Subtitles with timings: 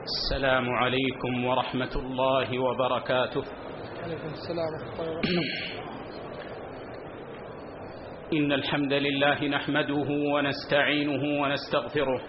[0.00, 3.44] السلام عليكم ورحمة الله وبركاته.
[4.04, 5.42] عليكم السلام ورحمة الله وبركاته.
[8.32, 12.20] إن الحمد لله نحمده ونستعينه ونستغفره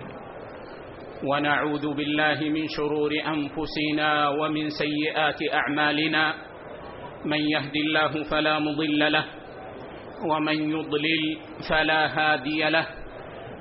[1.24, 6.34] ونعوذ بالله من شرور أنفسنا ومن سيئات أعمالنا.
[7.26, 9.26] من يهد الله فلا مضل له
[10.28, 11.24] ومن يضلل
[11.70, 13.01] فلا هادي له.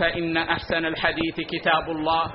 [0.00, 2.32] فإن أحسن الحديث كتاب الله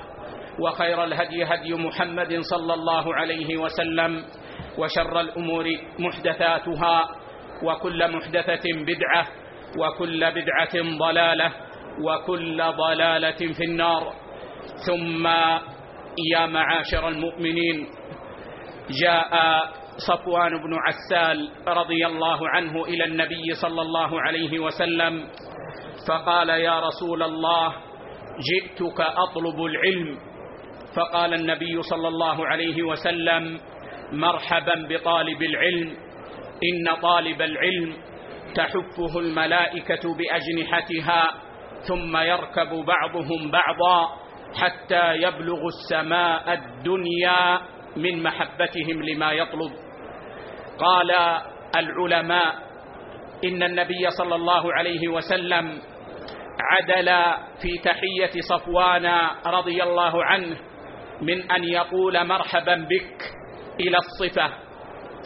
[0.60, 4.24] وخير الهدي هدي محمد صلى الله عليه وسلم
[4.78, 5.64] وشر الأمور
[5.98, 7.02] محدثاتها
[7.62, 9.26] وكل محدثة بدعة
[9.78, 11.52] وكل بدعة ضلالة
[12.02, 14.12] وكل ضلالة في النار.
[14.86, 15.26] ثم
[16.32, 17.86] يا معاشر المؤمنين
[19.02, 19.32] جاء
[20.08, 25.26] صفوان بن عسال رضي الله عنه إلى النبي صلى الله عليه وسلم
[26.08, 27.74] فقال يا رسول الله
[28.50, 30.18] جئتك أطلب العلم.
[30.96, 33.60] فقال النبي صلى الله عليه وسلم
[34.12, 35.96] مرحبا بطالب العلم.
[36.64, 37.96] إن طالب العلم
[38.54, 41.22] تحفه الملائكة بأجنحتها
[41.88, 44.08] ثم يركب بعضهم بعضا
[44.54, 47.60] حتى يبلغ السماء الدنيا
[47.96, 49.72] من محبتهم لما يطلب.
[50.78, 51.10] قال
[51.76, 52.54] العلماء
[53.44, 55.78] إن النبي صلى الله عليه وسلم
[56.60, 59.06] عدل في تحية صفوان
[59.46, 60.56] رضي الله عنه
[61.22, 63.22] من أن يقول مرحبا بك
[63.80, 64.50] إلى الصفة.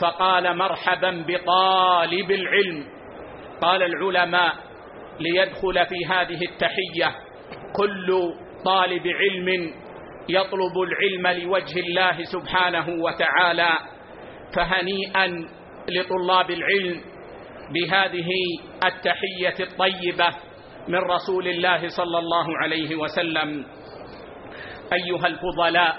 [0.01, 2.85] فقال مرحبا بطالب العلم.
[3.63, 4.55] قال العلماء
[5.21, 7.15] ليدخل في هذه التحية
[7.77, 8.33] كل
[8.65, 9.75] طالب علم
[10.29, 13.69] يطلب العلم لوجه الله سبحانه وتعالى
[14.57, 15.49] فهنيئا
[15.89, 17.01] لطلاب العلم
[17.75, 18.29] بهذه
[18.85, 20.48] التحية الطيبة.
[20.89, 23.65] من رسول الله صلى الله عليه وسلم.
[24.93, 25.97] أيها الفضلاء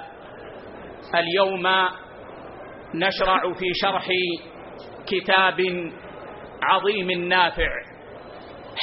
[1.16, 1.68] اليوم
[2.96, 4.08] نشرع في شرح
[5.08, 5.62] كتاب
[6.64, 7.70] عظيم نافع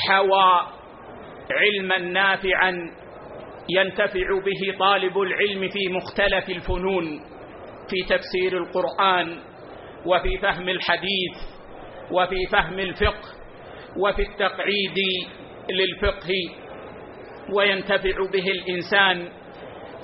[0.09, 0.61] حوى
[1.51, 2.73] علما نافعا
[3.69, 7.21] ينتفع به طالب العلم في مختلف الفنون
[7.91, 9.39] في تفسير القرآن
[10.07, 11.37] وفي فهم الحديث
[12.11, 13.29] وفي فهم الفقه
[13.97, 14.97] وفي التقعيد
[15.71, 16.33] للفقه
[17.57, 19.29] وينتفع به الإنسان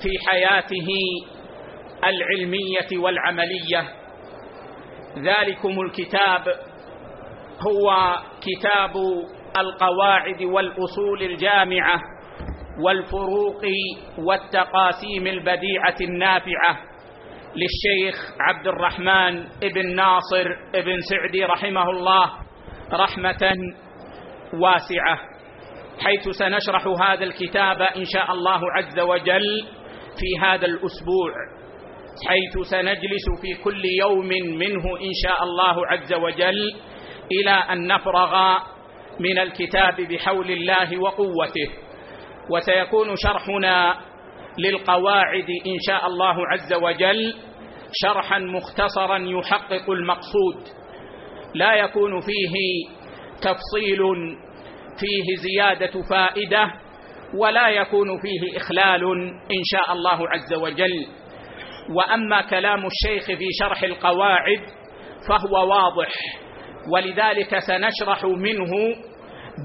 [0.01, 0.87] في حياته
[2.05, 3.89] العلمية والعملية.
[5.17, 6.47] ذلكم الكتاب
[7.67, 8.91] هو كتاب
[9.57, 12.01] القواعد والأصول الجامعة
[12.85, 13.61] والفروق
[14.17, 16.79] والتقاسيم البديعة النافعة
[17.55, 22.33] للشيخ عبد الرحمن ابن ناصر ابن سعدي رحمه الله
[22.93, 23.55] رحمة
[24.53, 25.32] واسعة.
[25.99, 29.65] حيث سنشرح هذا الكتاب إن شاء الله عز وجل
[30.19, 31.31] في هذا الأسبوع
[32.27, 34.27] حيث سنجلس في كل يوم
[34.57, 36.75] منه إن شاء الله عز وجل
[37.31, 38.57] إلى أن نفرغ
[39.19, 41.69] من الكتاب بحول الله وقوته.
[42.49, 43.95] وسيكون شرحنا
[44.57, 47.35] للقواعد إن شاء الله عز وجل
[47.93, 50.57] شرحا مختصرا يحقق المقصود.
[51.55, 52.55] لا يكون فيه
[53.41, 53.99] تفصيل
[54.99, 56.71] فيه زيادة فائدة
[57.39, 61.05] ولا يكون فيه إخلال إن شاء الله عز وجل.
[61.95, 64.61] وأما كلام الشيخ في شرح القواعد
[65.27, 66.11] فهو واضح
[66.93, 68.71] ولذلك سنشرح منه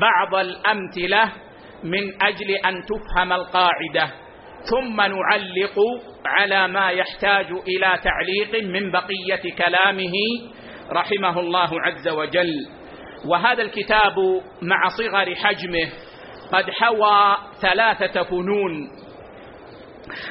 [0.01, 1.33] بعض الأمثلة
[1.85, 4.13] من أجل أن تفهم القاعدة.
[4.71, 5.79] ثم نعلق
[6.27, 10.13] على ما يحتاج إلى تعليق من بقية كلامه
[10.93, 12.78] رحمه الله عز وجل.
[13.27, 14.15] وهذا الكتاب
[14.63, 15.89] مع صغر حجمه
[16.53, 18.91] قد حوى ثلاثة فنون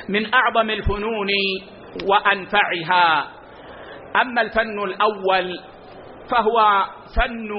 [0.09, 1.27] من أعظم الفنون
[2.09, 3.27] وأنفعها.
[4.21, 5.59] أما الفن الأول
[6.31, 6.85] فهو
[7.15, 7.49] فن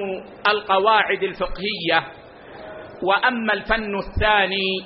[0.49, 2.03] القواعد الفقهية
[3.03, 4.83] وأما الفن الثاني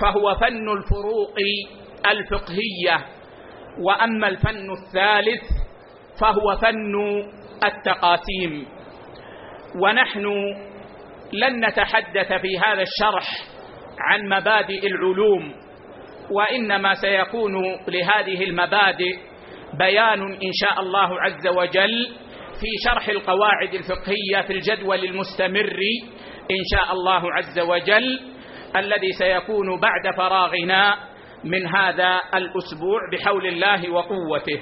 [0.00, 1.34] فهو فن الفروق
[2.10, 3.06] الفقهية
[3.80, 5.42] وأما الفن الثالث
[6.20, 6.94] فهو فن
[7.64, 8.66] التقاسيم.
[9.76, 10.26] ونحن
[11.32, 13.28] لن نتحدث في هذا الشرح
[13.98, 15.54] عن مبادئ العلوم
[16.30, 17.54] وإنما سيكون
[17.88, 19.16] لهذه المبادئ
[19.78, 22.08] بيان إن شاء الله عز وجل
[22.60, 25.78] في شرح القواعد الفقهية في الجدول المستمر
[26.50, 28.20] إن شاء الله عز وجل
[28.76, 30.94] الذي سيكون بعد فراغنا
[31.44, 34.60] من هذا الأسبوع بحول الله وقوته.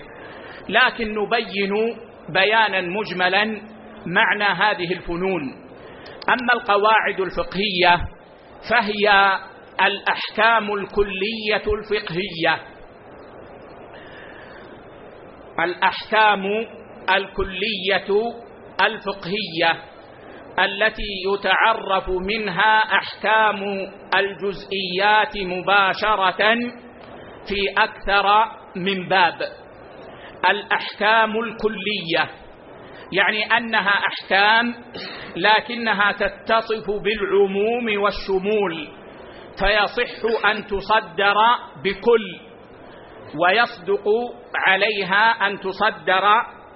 [0.69, 1.72] لكن نبين
[2.28, 3.60] بيانا مجملا
[4.14, 5.43] معنى هذه الفنون.
[6.28, 8.08] أما القواعد الفقهية
[8.70, 9.38] فهي
[9.87, 12.62] الأحكام الكلية الفقهية.
[15.64, 16.44] الأحكام
[17.10, 18.34] الكلية
[18.81, 19.82] الفقهية
[20.58, 23.62] التي يتعرف منها أحكام
[24.14, 26.55] الجزئيات مباشرة
[27.49, 28.26] في أكثر
[28.76, 29.34] من باب.
[30.50, 32.31] الأحكام الكلية
[33.12, 34.75] يعني أنها أحكام
[35.37, 38.88] لكنها تتصف بالعموم والشمول
[39.58, 41.37] فيصح أن تصدر
[41.84, 42.40] بكل
[43.43, 44.05] ويصدق
[44.66, 46.25] عليها أن تصدر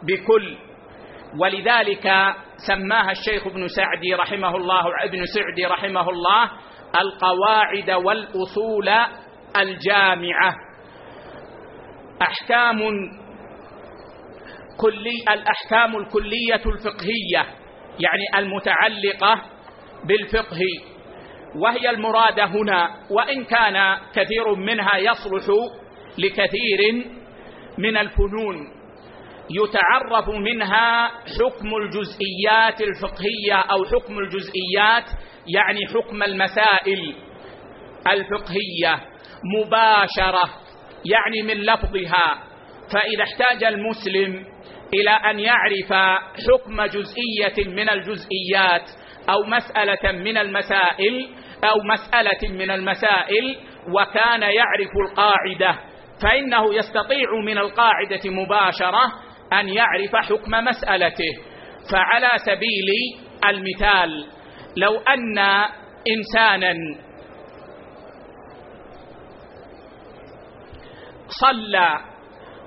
[0.02, 0.56] بكل.
[1.40, 2.34] ولذلك
[2.66, 6.50] سماها الشيخ ابن سعدي رحمه الله ابن سعدي رحمه الله
[7.00, 8.88] القواعد والأصول
[9.56, 10.54] الجامعة.
[12.22, 12.78] أحكام
[14.82, 17.54] كلي الأحكام الكلية الفقهية
[18.00, 19.42] يعني المتعلقة
[20.04, 20.60] بالفقه.
[21.56, 25.44] وهي المرادة هنا وإن كان كثير منها يصلح
[26.18, 27.06] لكثير
[27.78, 28.56] من الفنون.
[29.50, 35.04] يتعرف منها حكم الجزئيات الفقهية أو حكم الجزئيات
[35.46, 37.14] يعني حكم المسائل
[38.12, 39.08] الفقهية.
[39.58, 40.50] مباشرة
[41.04, 42.52] يعني من لفظها.
[42.92, 44.51] فإذا احتاج المسلم
[44.94, 45.92] إلى أن يعرف
[46.48, 48.90] حكم جزئية من الجزئيات
[49.30, 51.28] أو مسألة من المسائل
[51.64, 53.56] أو مسألة من المسائل
[53.88, 55.78] وكان يعرف القاعدة
[56.22, 59.02] فإنه يستطيع من القاعدة مباشرة
[59.52, 61.32] أن يعرف حكم مسألته.
[61.92, 62.88] فعلى سبيل
[63.44, 64.26] المثال
[64.76, 65.38] لو أن
[66.08, 66.74] إنسانا
[71.28, 72.11] صلى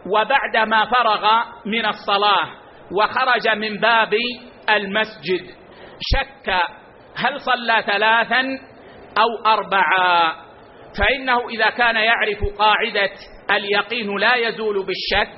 [0.05, 2.47] وبعدما فرغ من الصلاة
[2.91, 4.13] وخرج من باب
[4.69, 5.55] المسجد
[6.13, 6.49] شك
[7.15, 8.41] هل صلى ثلاثا
[9.17, 10.33] أو أربعا.
[10.99, 13.11] فإنه إذا كان يعرف قاعدة
[13.51, 15.33] اليقين لا يزول بالشك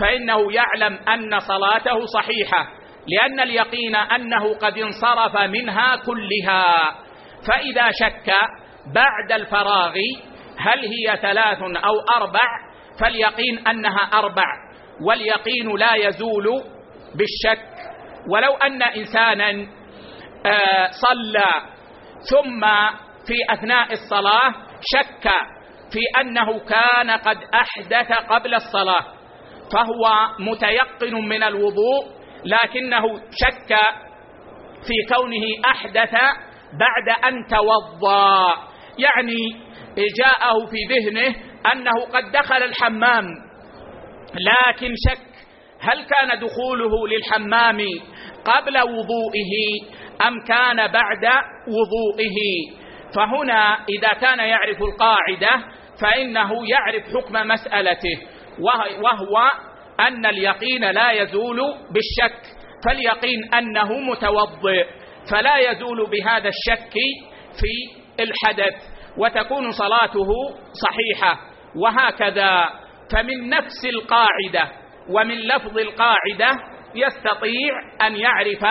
[0.00, 2.66] فإنه يعلم أن صلاته صحيحة
[3.08, 6.64] لأن اليقين أنه قد انصرف منها كلها.
[7.48, 8.32] فإذا شك
[8.94, 9.94] بعد الفراغ
[10.58, 12.69] هل هي ثلاث أو أربع
[13.00, 14.44] فاليقين أنها أربع
[15.06, 16.62] واليقين لا يزول
[17.14, 17.66] بالشك.
[18.28, 19.50] ولو أن إنسانا
[20.46, 21.50] آه، صلى
[22.30, 22.60] ثم
[23.26, 25.30] في أثناء الصلاة شك
[25.92, 29.04] في أنه كان قد أحدث قبل الصلاة
[29.72, 32.06] فهو متيقن من الوضوء
[32.44, 33.76] لكنه شك
[34.86, 36.12] في كونه أحدث
[36.72, 38.52] بعد أن توضى
[38.98, 39.36] يعني
[40.18, 41.34] جاءه في ذهنه
[41.72, 43.24] أنه قد دخل الحمام.
[44.34, 45.30] لكن شك
[45.80, 47.78] هل كان دخوله للحمام
[48.44, 49.54] قبل وضوئه
[50.26, 51.24] أم كان بعد
[51.68, 52.38] وضوئه؟
[53.16, 55.64] فهنا إذا كان يعرف القاعدة
[56.02, 58.20] فإنه يعرف حكم مسألته
[59.02, 59.50] وهو
[60.00, 61.58] أن اليقين لا يزول
[61.90, 62.42] بالشك.
[62.86, 64.86] فاليقين أنه متوضئ
[65.30, 66.92] فلا يزول بهذا الشك
[67.60, 68.74] في الحدث
[69.18, 70.28] وتكون صلاته
[70.72, 71.49] صحيحة.
[71.76, 72.64] وهكذا
[73.12, 74.72] فمن نفس القاعدة
[75.08, 76.50] ومن لفظ القاعدة
[76.94, 77.72] يستطيع
[78.06, 78.64] أن يعرف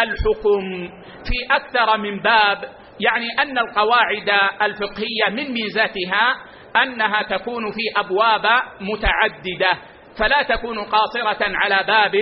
[0.00, 0.88] الحكم
[1.24, 2.58] في أكثر من باب
[3.00, 4.30] يعني أن القواعد
[4.62, 6.34] الفقهية من ميزاتها
[6.82, 8.46] أنها تكون في أبواب
[8.80, 9.72] متعددة
[10.18, 12.16] فلا تكون قاصرة على باب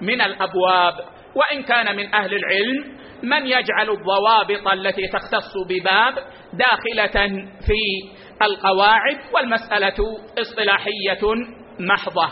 [0.00, 0.94] من الأبواب.
[1.34, 6.14] وإن كان من أهل العلم من يجعل الضوابط التي تختص بباب
[6.52, 7.28] داخلة
[7.66, 7.82] في
[8.42, 9.94] القواعد والمسألة
[10.38, 11.34] اصطلاحية
[11.80, 12.28] محضة.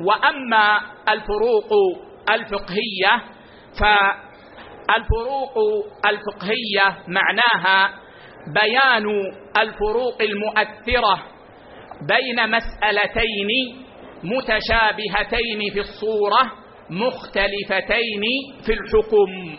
[0.00, 1.70] وأما الفروق
[2.30, 3.22] الفقهية
[3.80, 5.54] فالفروق
[6.06, 7.94] الفقهية معناها
[8.62, 9.06] بيان
[9.58, 11.22] الفروق المؤثرة
[12.08, 13.48] بين مسألتين
[14.24, 16.52] متشابهتين في الصورة
[16.90, 18.22] مختلفتين
[18.66, 19.56] في الحكم.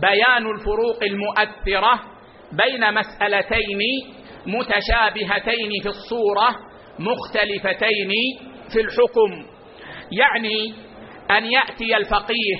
[0.00, 2.00] بيان الفروق المؤثرة
[2.52, 3.80] بين مسألتين
[4.46, 6.48] متشابهتين في الصورة
[6.98, 8.10] مختلفتين
[8.72, 9.46] في الحكم.
[10.12, 10.74] يعني
[11.30, 12.56] أن يأتي الفقيه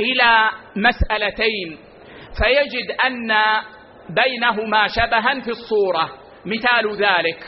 [0.00, 1.78] إلى مسألتين
[2.38, 3.32] فيجد أن
[4.08, 6.10] بينهما شبها في الصورة
[6.46, 7.40] مثال ذلك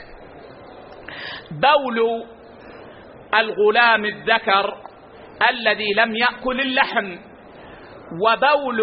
[1.50, 2.24] بول
[3.34, 4.74] الغلام الذكر
[5.50, 7.16] الذي لم يأكل اللحم
[8.24, 8.80] وبول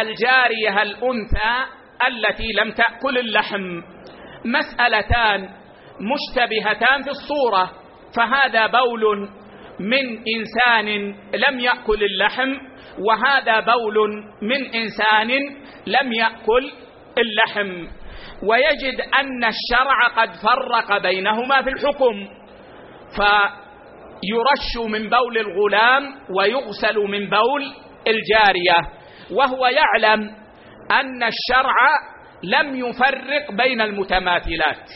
[0.00, 1.54] الجارية الأنثى
[2.08, 3.80] التي لم تأكل اللحم.
[4.46, 5.48] مسألتان
[6.00, 7.70] مشتبهتان في الصورة
[8.16, 9.28] فهذا بول
[9.80, 11.14] من إنسان
[11.48, 12.54] لم يأكل اللحم
[12.98, 13.96] وهذا بول
[14.42, 15.30] من إنسان
[15.86, 16.72] لم يأكل
[17.18, 17.86] اللحم.
[18.42, 22.28] ويجد أن الشرع قد فرق بينهما في الحكم
[23.16, 26.02] فيرش من بول الغلام
[26.38, 27.62] ويغسل من بول
[28.06, 28.90] الجارية.
[29.30, 30.20] وهو يعلم
[30.90, 31.74] أن الشرع
[32.42, 34.90] لم يفرق بين المتماثلات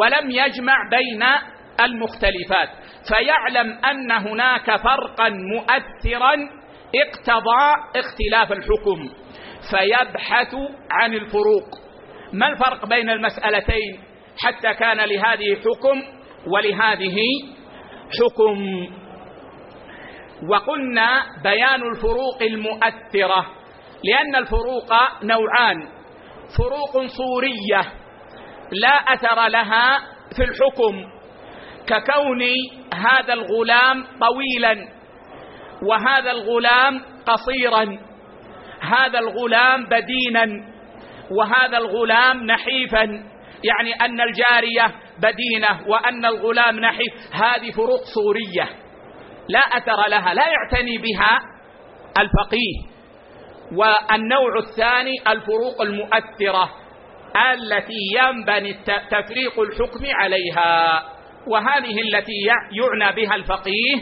[0.00, 1.22] ولم يجمع بين
[1.84, 2.68] المختلفات
[3.08, 6.34] فيعلم أن هناك فرقا مؤثرا
[6.94, 9.08] اقتضى اختلاف الحكم
[9.70, 10.54] فيبحث
[10.90, 11.68] عن الفروق.
[12.32, 14.00] ما الفرق بين المسألتين
[14.44, 16.02] حتى كان لهذه حكم
[16.46, 17.16] ولهذه
[18.20, 18.88] حكم؟
[20.48, 23.46] وقلنا بيان الفروق المؤثرة
[24.04, 24.92] لأن الفروق
[25.22, 25.99] نوعان.
[26.56, 27.92] فروق صورية
[28.72, 29.98] لا أثر لها
[30.36, 31.04] في الحكم
[31.86, 32.42] ككون
[32.94, 34.88] هذا الغلام طويلا
[35.82, 37.98] وهذا الغلام قصيرا
[38.80, 40.70] هذا الغلام بدينا
[41.30, 43.02] وهذا الغلام نحيفا
[43.64, 48.68] يعني أن الجارية بدينة وأن الغلام نحيف هذه فروق صورية
[49.48, 51.38] لا أثر لها لا يعتني بها
[52.18, 52.89] الفقيه.
[53.72, 56.70] والنوع الثاني الفروق المؤثرة
[57.52, 58.72] التي ينبني
[59.10, 61.02] تفريق الحكم عليها
[61.46, 62.32] وهذه التي
[62.72, 63.96] يعنى بها الفقيه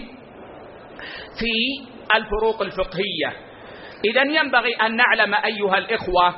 [1.39, 3.33] في الفروق الفقهية.
[4.05, 6.29] إذا ينبغي أن نعلم أيها الإخوة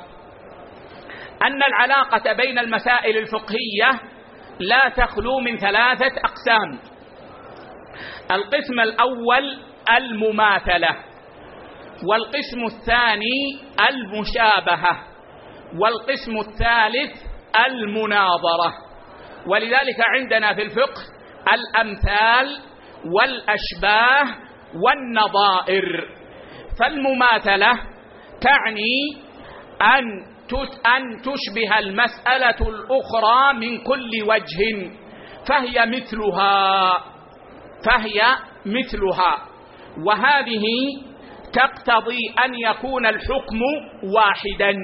[1.43, 4.01] أن العلاقة بين المسائل الفقهية
[4.61, 6.79] لا تخلو من ثلاثة أقسام.
[8.33, 9.59] القسم الأول
[9.97, 11.10] المماثلة.
[12.09, 15.05] والقسم الثاني المشابهة
[15.81, 17.13] والقسم الثالث
[17.67, 18.73] المناظرة.
[19.47, 21.03] ولذلك عندنا في الفقه
[21.53, 22.57] الأمثال
[23.15, 24.37] والأشباه
[24.85, 26.09] والنظائر.
[26.81, 27.73] فالمماثلة
[28.41, 28.97] تعني
[29.83, 30.31] أن
[30.87, 34.91] أن تشبه المسألة الأخرى من كل وجه
[35.47, 36.93] فهي مثلها
[37.85, 38.21] فهي
[38.67, 39.47] مثلها.
[40.07, 40.65] وهذه
[41.53, 43.61] تقتضي أن يكون الحكم
[44.15, 44.75] واحدا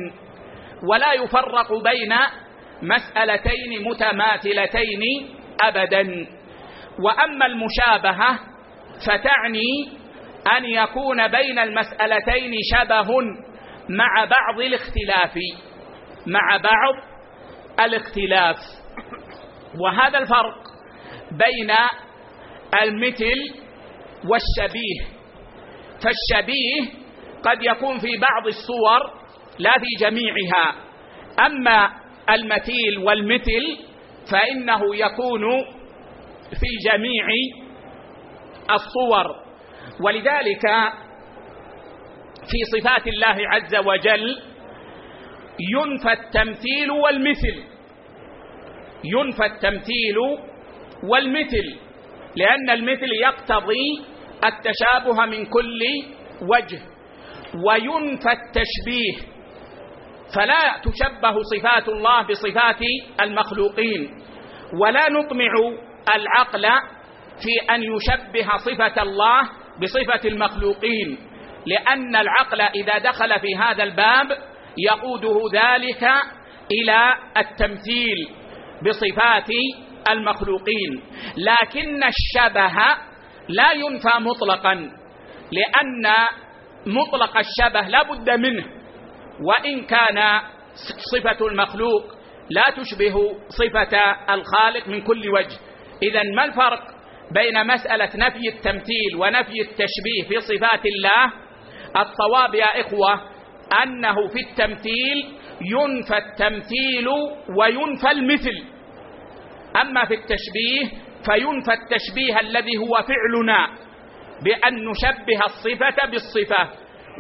[0.91, 2.15] ولا يفرق بين
[2.83, 5.03] مسألتين متماثلتين
[5.63, 6.27] أبدا.
[6.99, 8.39] وأما المشابهة
[9.07, 9.97] فتعني
[10.57, 13.09] أن يكون بين المسألتين شبه
[13.89, 15.35] مع بعض الاختلاف
[16.27, 16.95] مع بعض
[17.81, 18.57] الاختلاف.
[19.81, 20.59] وهذا الفرق
[21.31, 21.71] بين
[22.83, 23.35] المثل
[24.25, 25.16] والشبيه.
[26.03, 27.07] فالشبيه
[27.43, 29.21] قد يكون في بعض الصور
[29.59, 30.75] لا في جميعها.
[31.47, 31.91] أما
[32.31, 33.79] المثيل والمثل
[34.31, 35.43] فإنه يكون
[36.51, 37.27] في جميع
[38.71, 39.27] الصور.
[40.01, 40.63] ولذلك
[42.51, 44.39] في صفات الله عز وجل
[45.61, 47.63] ينفى التمثيل والمثل.
[49.05, 50.19] ينفى التمثيل
[51.11, 51.77] والمثل
[52.37, 54.03] لأن المثل يقتضي
[54.49, 55.81] التشابه من كل
[56.43, 56.81] وجه
[57.67, 59.37] وينفى التشبيه
[60.35, 62.81] فلا تشبه صفات الله بصفات
[63.21, 64.11] المخلوقين
[64.81, 65.53] ولا نطمع
[66.15, 66.63] العقل
[67.43, 69.43] في أن يشبه صفة الله
[69.83, 71.19] بصفة المخلوقين
[71.67, 74.27] لأن العقل إذا دخل في هذا الباب
[74.79, 76.03] يقوده ذلك
[76.71, 78.29] إلى التمثيل
[78.87, 79.49] بصفات
[80.11, 81.03] المخلوقين.
[81.37, 82.97] لكن الشبه
[83.49, 84.75] لا ينفى مطلقا
[85.53, 86.15] لأن
[86.87, 88.65] مطلق الشبه لا بد منه.
[89.41, 90.41] وإن كان
[91.13, 92.05] صفة المخلوق
[92.51, 93.99] لا تشبه صفة
[94.35, 95.57] الخالق من كل وجه.
[96.03, 96.83] إذا ما الفرق
[97.31, 101.33] بين مسألة نفي التمثيل ونفي التشبيه في صفات الله؟
[101.97, 103.15] الصواب يا إخوة
[103.83, 105.19] أنه في التمثيل
[105.61, 107.09] ينفى التمثيل
[107.59, 108.65] وينفى المثل.
[109.81, 113.69] أما في التشبيه فينفى التشبيه الذي هو فعلنا
[114.45, 116.69] بأن نشبه الصفة بالصفة.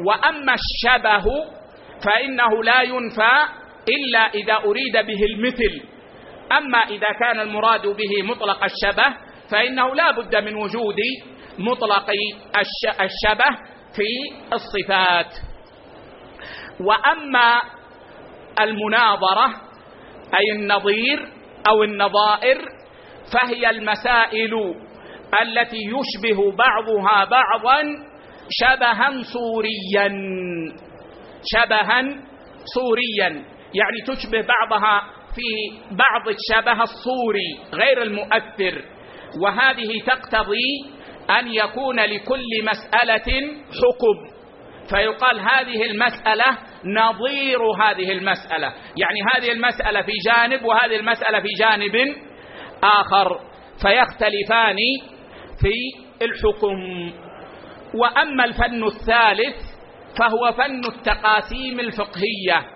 [0.07, 1.25] وأما الشبه
[2.05, 3.33] فإنه لا ينفى
[3.89, 5.83] إلا إذا أريد به المثل.
[6.53, 9.17] أما إذا كان المراد به مطلق الشبه
[9.51, 10.97] فإنه لا بد من وجود
[11.59, 12.07] مطلق
[13.01, 13.57] الشبه
[13.97, 14.09] في
[14.53, 15.35] الصفات.
[16.81, 17.61] وأما
[18.61, 19.47] المناظرة
[20.41, 21.29] أي النظير
[21.69, 22.59] أو النظائر
[23.33, 24.75] فهي المسائل
[25.43, 27.83] التي يشبه بعضها بعضا
[28.51, 30.09] شبها صوريا
[31.45, 32.03] شبها
[32.75, 38.83] صوريا يعني تشبه بعضها في بعض الشبه الصوري غير المؤثر.
[39.43, 40.85] وهذه تقتضي
[41.31, 43.33] أن يكون لكل مسألة
[43.69, 44.37] حكم.
[44.91, 48.67] فيقال هذه المسألة نظير هذه المسألة.
[48.97, 52.17] يعني هذه المسألة في جانب وهذه المسألة في جانب
[52.83, 53.41] آخر
[53.83, 54.77] فيختلفان
[55.61, 55.73] في
[56.23, 57.11] الحكم.
[57.95, 59.57] وأما الفن الثالث
[60.19, 62.67] فهو فن التقاسيم الفقهية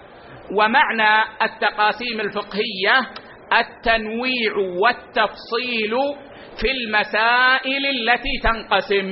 [0.56, 3.00] ومعنى التقاسيم الفقهية
[3.52, 5.96] التنويع والتفصيل
[6.60, 9.08] في المسائل التي تنقسم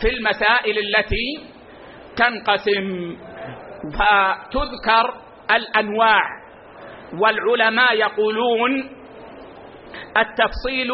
[0.00, 1.52] في المسائل التي
[2.16, 3.16] تنقسم.
[3.98, 5.14] فتذكر
[5.50, 6.20] الأنواع
[7.20, 9.01] والعلماء يقولون
[10.16, 10.90] التفصيل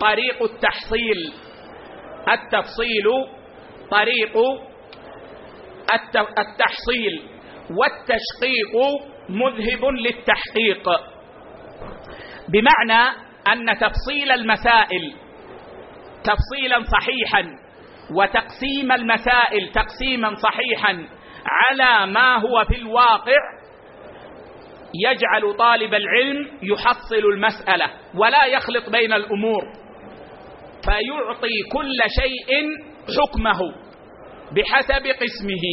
[0.00, 1.32] طريق التحصيل.
[2.28, 3.06] التفصيل
[3.90, 4.36] طريق
[6.38, 7.22] التحصيل.
[7.70, 8.74] والتشقيق
[9.28, 10.88] مذهب للتحقيق.
[12.48, 13.16] بمعنى
[13.52, 15.14] أن تفصيل المسائل
[16.24, 17.44] تفصيلا صحيحا
[18.16, 21.06] وتقسيم المسائل تقسيما صحيحا
[21.46, 23.38] على ما هو في الواقع
[24.94, 29.62] يجعل طالب العلم يحصل المسألة ولا يخلط بين الأمور
[30.84, 32.64] فيعطي كل شيء
[33.18, 33.60] حكمه
[34.52, 35.66] بحسب قسمه.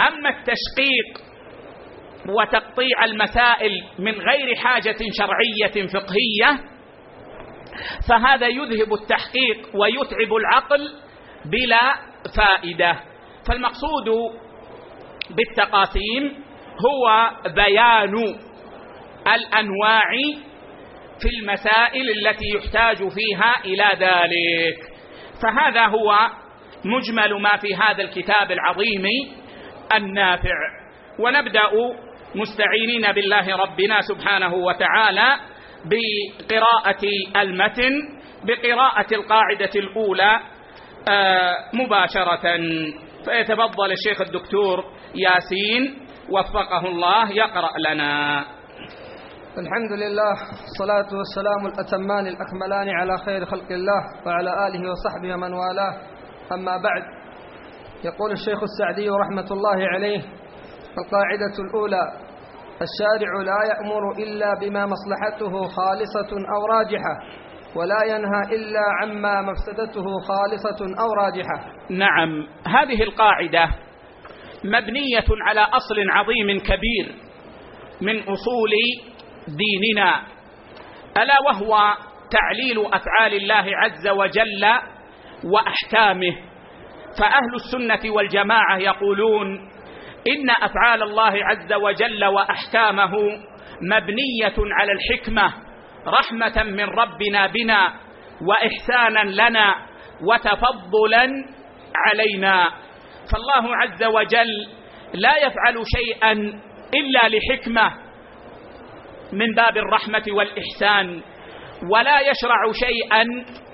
[0.00, 1.32] أما التشقيق
[2.28, 6.64] وتقطيع المسائل من غير حاجة شرعية فقهية
[8.08, 10.92] فهذا يذهب التحقيق ويتعب العقل
[11.44, 11.94] بلا
[12.36, 13.00] فائدة.
[13.48, 14.32] فالمقصود
[15.30, 16.44] بالتقاسيم
[16.86, 18.14] هو بيان
[19.34, 20.10] الأنواع
[21.20, 24.78] في المسائل التي يحتاج فيها إلى ذلك.
[25.42, 26.28] فهذا هو
[26.84, 29.04] مجمل ما في هذا الكتاب العظيم
[29.94, 30.54] النافع.
[31.18, 31.60] ونبدأ
[32.34, 35.36] مستعينين بالله ربنا سبحانه وتعالى
[35.84, 37.04] بقراءة
[37.42, 37.92] المتن
[38.44, 40.40] بقراءة القاعدة الأولى
[41.08, 42.56] آه، مباشرة.
[43.24, 45.98] فيتفضل الشيخ الدكتور ياسين.
[46.30, 48.44] وفقه الله يقرأ لنا.
[49.58, 50.32] الحمد لله
[50.64, 55.94] الصلاة والسلام الأتمان الأكملان على خير خلق الله وعلى آله وصحبه ومن والاه.
[56.52, 57.02] أما بعد
[58.04, 60.20] يقول الشيخ السعدي رحمة الله عليه
[60.98, 62.02] القاعدة الأولى
[62.82, 67.14] الشارع لا يأمر إلا بما مصلحته خالصة أو راجحة
[67.76, 71.72] ولا ينهى إلا عما مفسدته خالصة أو راجحة.
[71.90, 73.68] نعم هذه القاعدة
[74.64, 77.14] مبنية على أصل عظيم كبير
[78.00, 78.70] من أصول
[79.48, 80.22] ديننا
[81.16, 81.94] ألا وهو
[82.30, 84.64] تعليل أفعال الله عز وجل
[85.44, 86.36] وأحكامه.
[87.18, 89.46] فأهل السنة والجماعة يقولون
[90.26, 93.12] إن أفعال الله عز وجل وأحكامه
[93.82, 95.52] مبنية على الحكمة
[96.06, 97.92] رحمة من ربنا بنا
[98.48, 99.74] وإحسانا لنا
[100.22, 101.44] وتفضلا
[101.96, 102.68] علينا.
[103.30, 104.68] فالله عز وجل
[105.14, 106.32] لا يفعل شيئا
[106.94, 107.92] إلا لحكمة
[109.32, 111.22] من باب الرحمة والإحسان
[111.90, 113.22] ولا يشرع شيئا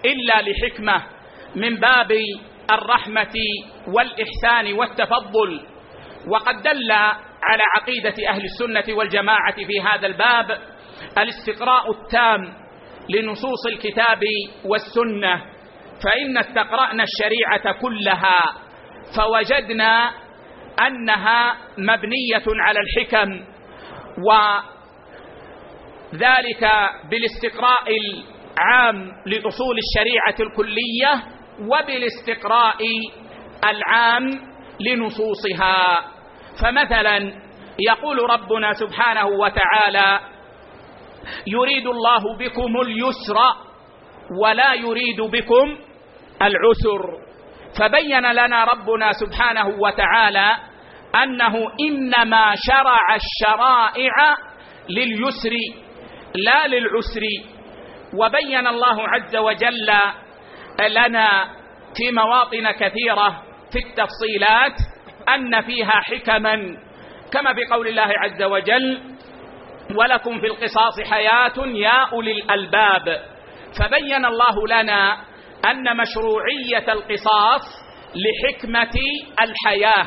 [0.05, 1.03] إلا لحكمة
[1.57, 2.13] من باب
[2.71, 3.35] الرحمة
[3.89, 5.61] والإحسان والتفضل.
[6.29, 6.93] وقد دل
[7.43, 10.59] على عقيدة أهل السنة والجماعة في هذا الباب
[11.19, 12.55] الاستقراء التام
[13.09, 14.21] لنصوص الكتاب
[14.65, 15.37] والسنة
[16.05, 18.41] فإن استقرأنا الشريعة كلها
[19.17, 20.11] فوجدنا
[20.87, 23.45] أنها مبنية على الحكم
[26.13, 26.71] وذلك
[27.11, 31.23] بالاستقراء العام لأصول الشريعة الكلية
[31.61, 32.77] وبالاستقراء
[33.65, 34.31] العام
[34.81, 36.05] لنصوصها.
[36.63, 37.17] فمثلا
[37.79, 40.21] يقول ربنا سبحانه وتعالى
[41.47, 43.37] يريد الله بكم اليسر
[44.43, 45.77] ولا يريد بكم
[46.43, 47.28] العسر.
[47.79, 50.57] فبين لنا ربنا سبحانه وتعالى
[51.23, 51.55] أنه
[51.89, 54.37] إنما شرع الشرائع
[54.89, 55.53] لليسر
[56.35, 57.23] لا للعسر.
[58.15, 59.91] وبين الله عز وجل
[60.89, 61.45] لنا
[61.97, 64.77] في مواطن كثيرة في التفصيلات
[65.35, 66.77] أن فيها حكما
[67.33, 69.01] كما في قول الله عز وجل
[69.97, 73.21] ولكم في القصاص حياة يا أولي الألباب
[73.81, 75.19] فبين الله لنا
[75.71, 77.63] أن مشروعية القصاص
[78.15, 79.01] لحكمة
[79.43, 80.07] الحياة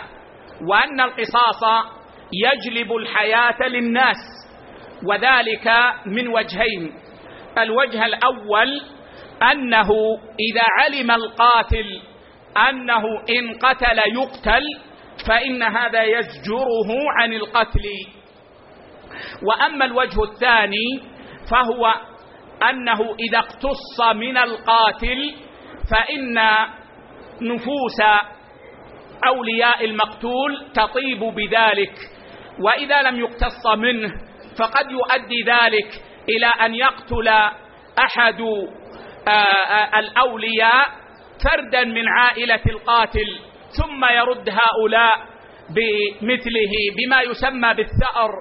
[0.70, 1.62] وأن القصاص
[2.34, 4.18] يجلب الحياة للناس
[5.06, 5.68] وذلك
[6.06, 6.94] من وجهين.
[7.58, 8.82] الوجه الأول
[9.52, 9.90] أنه
[10.40, 12.02] إذا علم القاتل
[12.70, 14.64] أنه إن قتل يقتل
[15.28, 17.86] فإن هذا يزجره عن القتل.
[19.48, 21.02] وأما الوجه الثاني
[21.52, 21.94] فهو
[22.70, 25.36] أنه إذا اقتص من القاتل
[25.92, 26.36] فإن
[27.42, 28.02] نفوس
[29.28, 31.94] أولياء المقتول تطيب بذلك
[32.60, 34.10] وإذا لم يقتص منه
[34.60, 37.28] فقد يؤدي ذلك إلى أن يقتل
[38.00, 38.42] أحد
[39.28, 40.88] آه، آه، الأولياء
[41.44, 43.40] فردا من عائلة القاتل
[43.78, 45.16] ثم يرد هؤلاء
[45.70, 48.32] بمثله بما يسمى بالثأر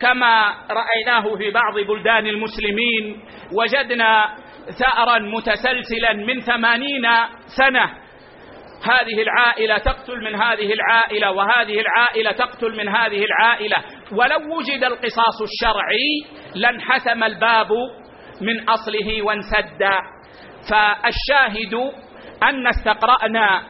[0.00, 3.20] كما رأيناه في بعض بلدان المسلمين
[3.52, 4.36] وجدنا
[4.70, 7.06] ثأرا متسلسلا من ثمانين
[7.46, 7.84] سنة.
[8.84, 13.76] هذه العائلة تقتل من هذه العائلة وهذه العائلة تقتل من هذه العائلة.
[14.12, 17.68] ولو وجد القصاص الشرعي لانحسم الباب
[18.40, 19.82] من أصله وانسد.
[20.70, 21.74] فالشاهد
[22.42, 23.62] أن استقرأنا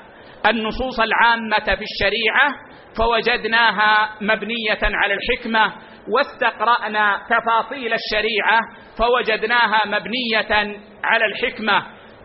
[0.47, 2.67] النصوص العامة في الشريعة
[2.99, 5.73] فوجدناها مبنية على الحكمة
[6.09, 8.61] واستقرأنا تفاصيل الشريعة
[8.99, 11.83] فوجدناها مبنية على الحكمة.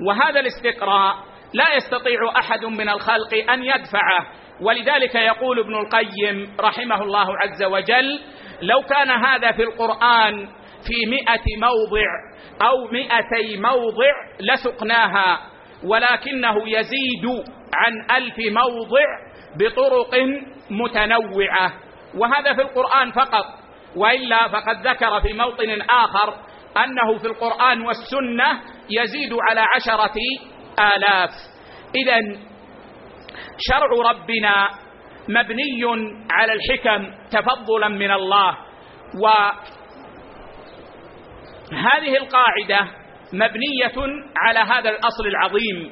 [0.07, 1.15] وهذا الاستقراء
[1.53, 4.27] لا يستطيع أحد من الخلق أن يدفعه.
[4.61, 8.19] ولذلك يقول ابن القيم رحمه الله عز وجل
[8.61, 10.47] لو كان هذا في القرآن
[10.87, 12.07] في مئة موضع
[12.61, 15.39] أو مئتي موضع لسقناها
[15.83, 17.25] ولكنه يزيد
[17.73, 19.05] عن ألف موضع
[19.59, 20.15] بطرق
[20.69, 21.73] متنوعة.
[22.17, 23.45] وهذا في القرآن فقط.
[23.95, 26.34] وإلا فقد ذكر في موطن آخر
[26.77, 30.13] أنه في القرآن والسنة يزيد على عشرة
[30.80, 31.30] آلاف.
[31.95, 32.19] إذا
[33.58, 34.69] شرع ربنا
[35.30, 35.84] مبني
[36.32, 38.58] على الحكم تفضلا من الله
[41.71, 42.88] وهذه القاعدة
[43.34, 43.93] مبنية
[44.38, 45.91] على هذا الأصل العظيم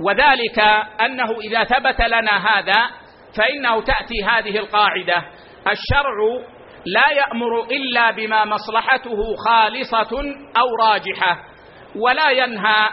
[0.00, 0.58] وذلك
[1.00, 2.90] أنه إذا ثبت لنا هذا
[3.38, 5.24] فإنه تأتي هذه القاعدة.
[5.70, 6.44] الشرع
[6.86, 11.44] لا يأمر إلا بما مصلحته خالصة أو راجحة
[11.96, 12.88] ولا ينهى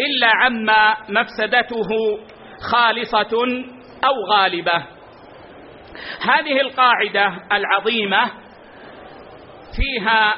[0.00, 1.88] إلا عما مفسدته
[2.72, 3.64] خالصة
[4.04, 4.86] أو غالبة.
[6.22, 8.30] هذه القاعدة العظيمة
[9.76, 10.34] فيها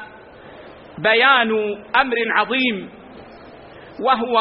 [0.99, 1.51] بيان
[1.97, 2.90] أمر عظيم
[4.01, 4.38] وهو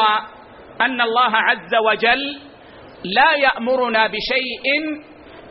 [0.80, 2.40] أن الله عز وجل
[3.04, 4.66] لا يأمرنا بشيء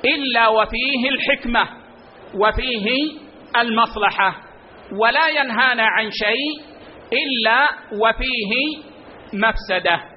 [0.05, 1.82] إلا وفيه الحكمة.
[2.35, 3.11] وفيه
[3.57, 4.35] المصلحة
[4.91, 6.73] ولا ينهانا عن شيء
[7.13, 8.83] إلا وفيه
[9.33, 10.13] مفسدة.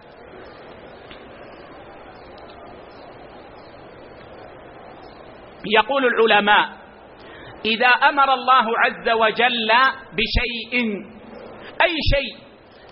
[5.77, 6.69] يقول العلماء
[7.65, 9.71] إذا أمر الله عز وجل
[10.13, 10.85] بشيء
[11.83, 12.37] أي شيء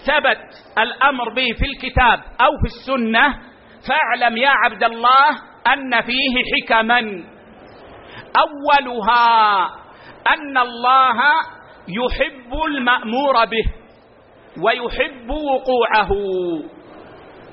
[0.06, 0.40] ثبت
[0.78, 3.34] الأمر به في الكتاب أو في السنة
[3.88, 5.28] فاعلم يا عبد الله
[5.66, 7.00] أن فيه حكما.
[8.36, 9.64] أولها
[10.28, 11.16] أن الله
[11.88, 13.64] يحب المأمور به
[14.62, 16.10] ويحب وقوعه.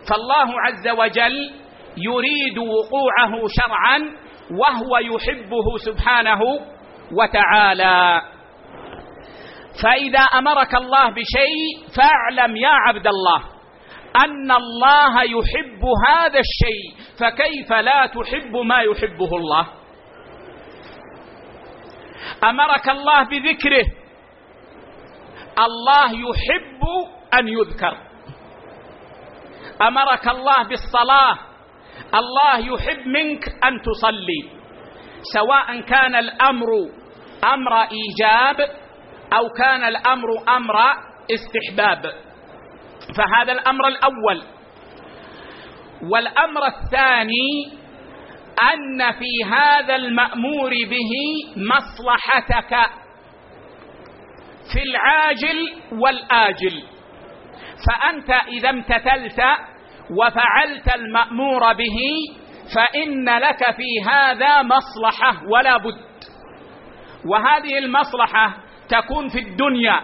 [0.09, 1.51] فالله عز وجل
[1.97, 3.99] يريد وقوعه شرعا
[4.51, 6.41] وهو يحبه سبحانه
[7.11, 8.21] وتعالى.
[9.83, 13.43] فإذا أمرك الله بشيء فاعلم يا عبد الله
[14.25, 19.80] أن الله يحب هذا الشيء فكيف لا تحب ما يحبه الله؟
[22.43, 23.85] أمرك الله بذكره.
[25.59, 26.81] الله يحب
[27.33, 27.97] أن يذكر.
[29.81, 31.37] أمرك الله بالصلاة.
[32.13, 34.41] الله يحب منك أن تصلي.
[35.33, 36.67] سواء كان الأمر
[37.43, 38.57] أمر إيجاب
[39.33, 40.75] أو كان الأمر أمر
[41.31, 42.13] استحباب.
[43.17, 44.43] فهذا الأمر الأول.
[46.11, 47.80] والأمر الثاني
[48.73, 51.11] أن في هذا المأمور به
[51.57, 52.89] مصلحتك
[54.73, 56.83] في العاجل والآجل.
[57.87, 59.41] فأنت إذا امتثلت
[60.19, 61.97] وفعلت المأمور به
[62.75, 66.11] فإن لك في هذا مصلحة ولا بد.
[67.25, 68.53] وهذه المصلحة
[68.89, 70.01] تكون في الدنيا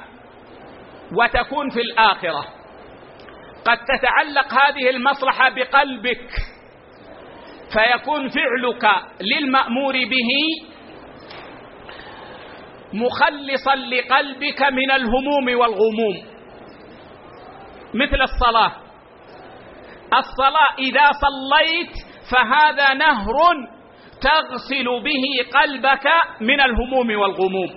[1.20, 2.46] وتكون في الآخرة.
[3.66, 6.57] قد تتعلق هذه المصلحة بقلبك.
[7.74, 8.86] فيكون فعلك
[9.22, 10.32] للمأمور به
[12.94, 16.16] مخلصا لقلبك من الهموم والغموم.
[17.94, 18.72] مثل الصلاة.
[20.14, 21.94] الصلاة إذا صليت
[22.32, 23.36] فهذا نهر
[24.22, 26.08] تغسل به قلبك
[26.42, 27.70] من الهموم والغموم.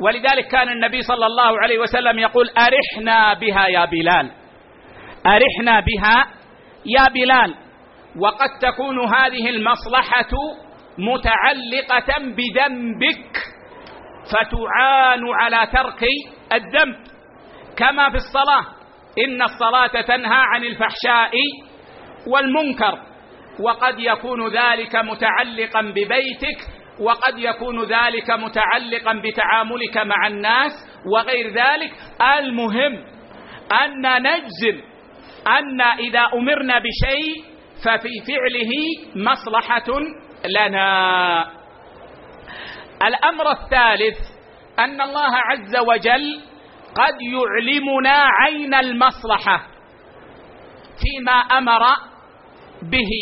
[0.00, 4.30] ولذلك كان النبي صلى الله عليه وسلم يقول أرحنا بها يا بلال.
[5.26, 6.26] أرحنا بها
[6.86, 7.54] يا بلال.
[8.18, 10.30] وقد تكون هذه المصلحة
[10.98, 13.36] متعلقة بذنبك
[14.32, 16.04] فتعان على ترك
[16.52, 16.96] الذنب.
[17.76, 18.64] كما في الصلاة
[19.24, 21.32] إن الصلاة تنهى عن الفحشاء
[22.26, 22.98] والمنكر
[23.60, 26.58] وقد يكون ذلك متعلقا ببيتك
[27.00, 30.72] وقد يكون ذلك متعلقا بتعاملك مع الناس
[31.14, 31.92] وغير ذلك.
[32.38, 32.92] المهم
[33.84, 34.80] أن نجزم
[35.46, 37.49] أن إذا أمرنا بشيء
[37.84, 38.72] ففي فعله
[39.16, 39.88] مصلحة
[40.44, 41.44] لنا.
[43.02, 44.18] الأمر الثالث
[44.78, 46.40] أن الله عز وجل
[46.94, 49.66] قد يعلمنا عين المصلحة
[51.02, 51.82] فيما أمر
[52.82, 53.12] به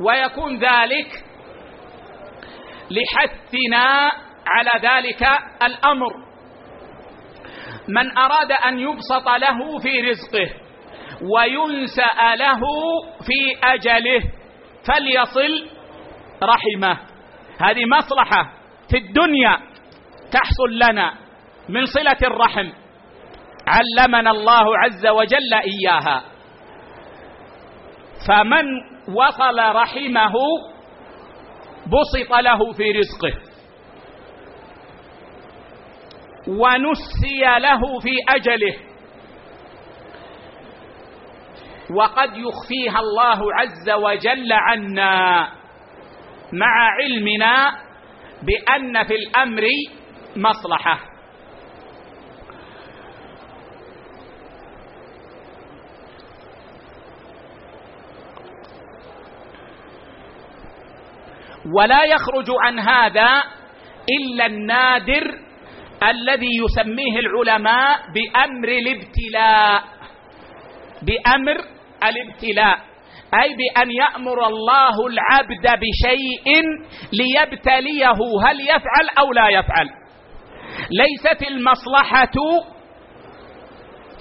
[0.00, 1.24] ويكون ذلك
[2.90, 4.12] لحثنا
[4.46, 5.22] على ذلك
[5.62, 6.12] الأمر.
[7.88, 10.61] من أراد أن يبسط له في رزقه
[11.22, 12.60] وينسأ له
[13.26, 14.22] في أجله
[14.86, 15.68] فليصل
[16.42, 16.98] رحمه.
[17.58, 18.52] هذه مصلحة
[18.90, 19.56] في الدنيا
[20.32, 21.14] تحصل لنا
[21.68, 22.68] من صلة الرحم.
[23.66, 26.22] علمنا الله عز وجل إياها.
[28.28, 28.64] فمن
[29.16, 30.32] وصل رحمه
[31.86, 33.34] بسط له في رزقه.
[36.48, 38.91] ونسي له في أجله.
[41.96, 45.48] وقد يخفيها الله عز وجل عنا
[46.52, 47.72] مع علمنا
[48.42, 49.62] بأن في الأمر
[50.36, 51.12] مصلحة.
[61.74, 63.42] ولا يخرج عن هذا
[64.10, 65.38] إلا النادر
[66.02, 69.82] الذي يسميه العلماء بأمر الابتلاء
[71.02, 71.56] بأمر
[72.08, 72.78] الابتلاء
[73.42, 76.62] أي بأن يأمر الله العبد بشيء
[77.12, 79.88] ليبتليه هل يفعل أو لا يفعل.
[80.90, 82.32] ليست المصلحة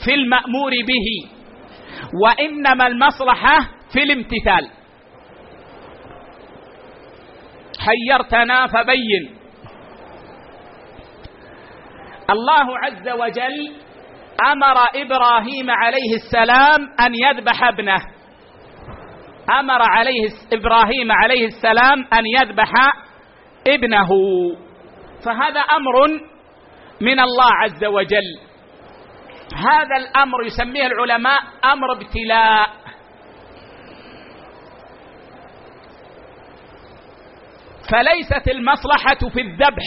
[0.05, 1.29] في المأمور به
[2.23, 3.59] وإنما المصلحة
[3.93, 4.69] في الامتثال.
[7.79, 9.35] حيرتنا فبين.
[12.29, 13.73] الله عز وجل
[14.47, 18.01] أمر إبراهيم عليه السلام أن يذبح ابنه.
[19.59, 22.71] أمر عليه إبراهيم عليه السلام أن يذبح
[23.67, 24.09] ابنه.
[25.25, 26.07] فهذا أمر
[27.01, 28.39] من الله عز وجل.
[29.55, 32.69] هذا الأمر يسميه العلماء أمر ابتلاء.
[37.91, 39.85] فليست المصلحة في الذبح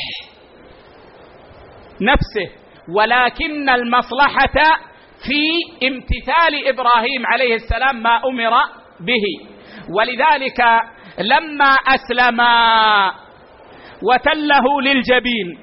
[2.01, 2.64] نفسه.
[2.89, 4.79] ولكن المصلحة
[5.27, 5.43] في
[5.87, 8.53] امتثال إبراهيم عليه السلام ما أمر
[9.01, 9.55] به.
[9.97, 10.61] ولذلك
[11.19, 12.41] لما أسلم
[14.03, 15.59] وتله للجبين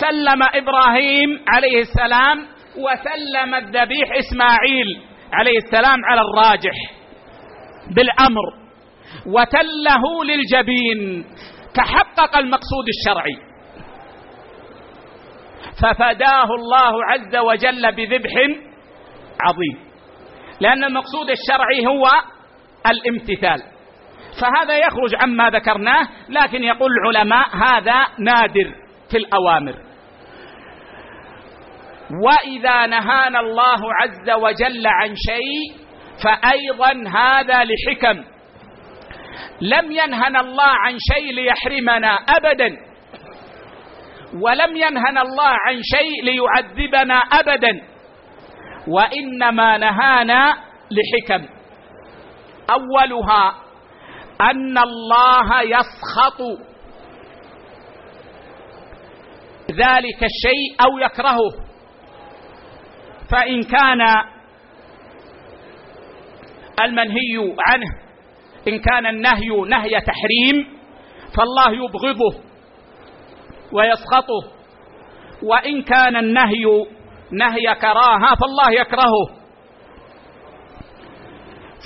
[0.00, 2.46] سلم إبراهيم عليه السلام
[2.76, 6.74] وسلم الذبيح إسماعيل عليه السلام على الراجح
[7.96, 8.46] بالأمر
[9.26, 11.24] وتله للجبين
[11.74, 13.47] تحقق المقصود الشرعي.
[15.82, 18.32] ففداه الله عز وجل بذبح
[19.40, 19.88] عظيم.
[20.60, 22.08] لأن المقصود الشرعي هو
[22.90, 23.62] الامتثال.
[24.40, 28.74] فهذا يخرج عما ذكرناه لكن يقول العلماء هذا نادر
[29.10, 29.74] في الأوامر.
[32.24, 35.88] وإذا نهانا الله عز وجل عن شيء
[36.24, 38.24] فأيضا هذا لحكم.
[39.60, 42.87] لم ينهنا الله عن شيء ليحرمنا أبدا.
[44.34, 47.80] ولم ينهنا الله عن شيء ليعذبنا ابدا.
[48.88, 50.56] وإنما نهانا
[50.90, 51.46] لحكم.
[52.70, 53.54] أولها
[54.40, 56.40] أن الله يسخط
[59.70, 61.50] ذلك الشيء أو يكرهه.
[63.30, 64.00] فإن كان
[66.84, 67.86] المنهي عنه
[68.68, 70.78] إن كان النهي نهي تحريم
[71.36, 72.47] فالله يبغضه.
[73.72, 74.58] ويسخطه.
[75.42, 76.64] وإن كان النهي
[77.32, 79.38] نهي كراهة فالله يكرهه.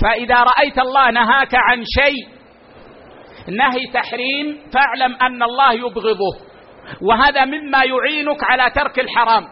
[0.03, 2.29] فإذا رأيت الله نهاك عن شيء
[3.49, 6.35] نهي تحريم فاعلم أن الله يبغضه.
[7.03, 9.49] وهذا مما يعينك على ترك الحرام.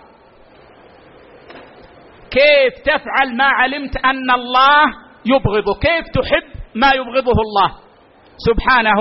[2.31, 4.85] كيف تفعل ما علمت أن الله
[5.27, 7.75] يبغضه؟ كيف تحب ما يبغضه الله؟
[8.37, 9.01] سبحانه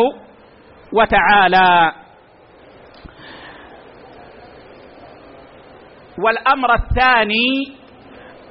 [0.94, 1.92] وتعالى.
[6.26, 7.80] والأمر الثاني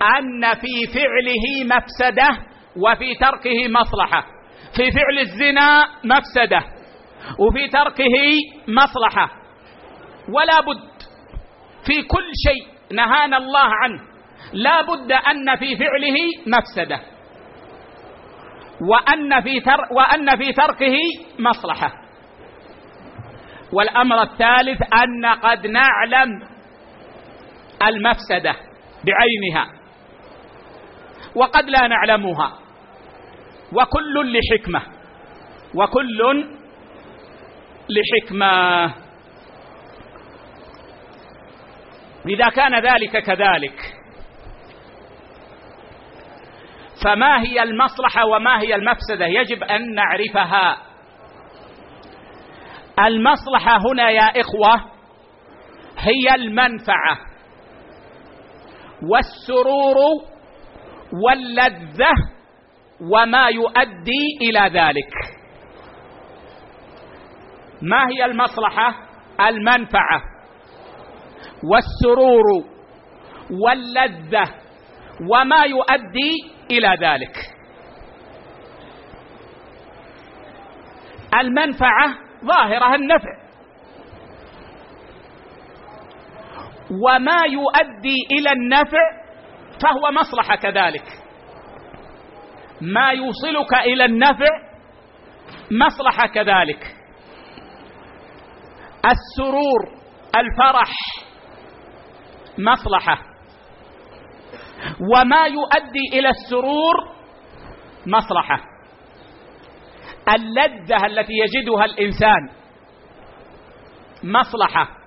[0.02, 2.28] أن في فعله مفسدة
[2.76, 4.26] وفي تركه مصلحة.
[4.76, 6.62] في فعل الزنا مفسدة
[7.38, 8.14] وفي تركه
[8.68, 9.30] مصلحة.
[10.34, 10.88] ولا بد
[11.86, 14.00] في كل شيء نهانا الله عنه.
[14.52, 17.00] لا بد أن في فعله مفسدة.
[18.90, 20.96] وأن في, تر وأن في تركه
[21.38, 21.92] مصلحة.
[23.72, 26.57] والأمر الثالث أن قد نعلم
[27.82, 28.56] المفسدة
[29.04, 29.72] بعينها
[31.34, 32.58] وقد لا نعلمها
[33.72, 34.82] وكل لحكمة
[35.74, 36.48] وكل
[37.88, 38.84] لحكمة.
[42.26, 43.94] إذا كان ذلك كذلك
[47.04, 50.78] فما هي المصلحة وما هي المفسدة؟ يجب أن نعرفها.
[53.06, 54.90] المصلحة هنا يا إخوة
[55.98, 57.27] هي المنفعة.
[59.02, 59.96] والسرور
[61.24, 62.12] واللذة
[63.00, 65.12] وما يؤدي إلى ذلك.
[67.82, 68.94] ما هي المصلحة؟
[69.40, 70.22] المنفعة.
[71.64, 72.44] والسرور
[73.50, 74.54] واللذة
[75.30, 76.32] وما يؤدي
[76.70, 77.36] إلى ذلك.
[81.40, 82.08] المنفعة
[82.44, 83.47] ظاهرة النفع.
[86.90, 88.98] وما يؤدي إلى النفع
[89.82, 91.04] فهو مصلحة كذلك.
[92.80, 94.48] ما يوصلك إلى النفع
[95.70, 96.96] مصلحة كذلك.
[99.04, 99.98] السرور
[100.36, 100.92] الفرح
[102.58, 103.18] مصلحة.
[105.14, 106.94] وما يؤدي إلى السرور
[108.06, 108.60] مصلحة.
[110.34, 112.48] اللذة التي يجدها الإنسان
[114.24, 114.97] مصلحة.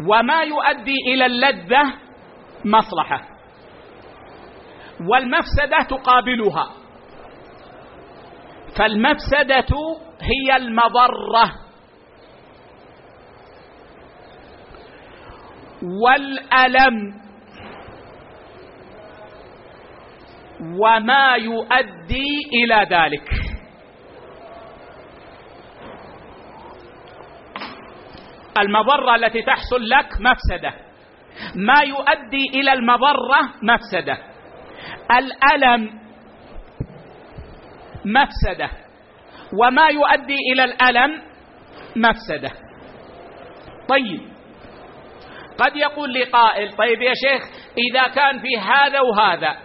[0.00, 1.92] وما يؤدي إلى اللذة
[2.64, 3.20] مصلحة.
[5.10, 6.70] والمفسدة تقابلها.
[8.78, 9.76] فالمفسدة
[10.20, 11.52] هي المضرة.
[15.82, 17.14] والألم.
[20.80, 23.45] وما يؤدي إلى ذلك.
[28.58, 30.74] المضرة التي تحصل لك مفسدة.
[31.54, 34.18] ما يؤدي إلى المضرة مفسدة.
[35.10, 36.00] الألم
[38.04, 38.70] مفسدة.
[39.60, 41.22] وما يؤدي إلى الألم
[41.96, 42.50] مفسدة.
[43.88, 44.20] طيب.
[45.58, 47.42] قد يقول لي قائل طيب يا شيخ
[47.90, 49.56] إذا كان في هذا وهذا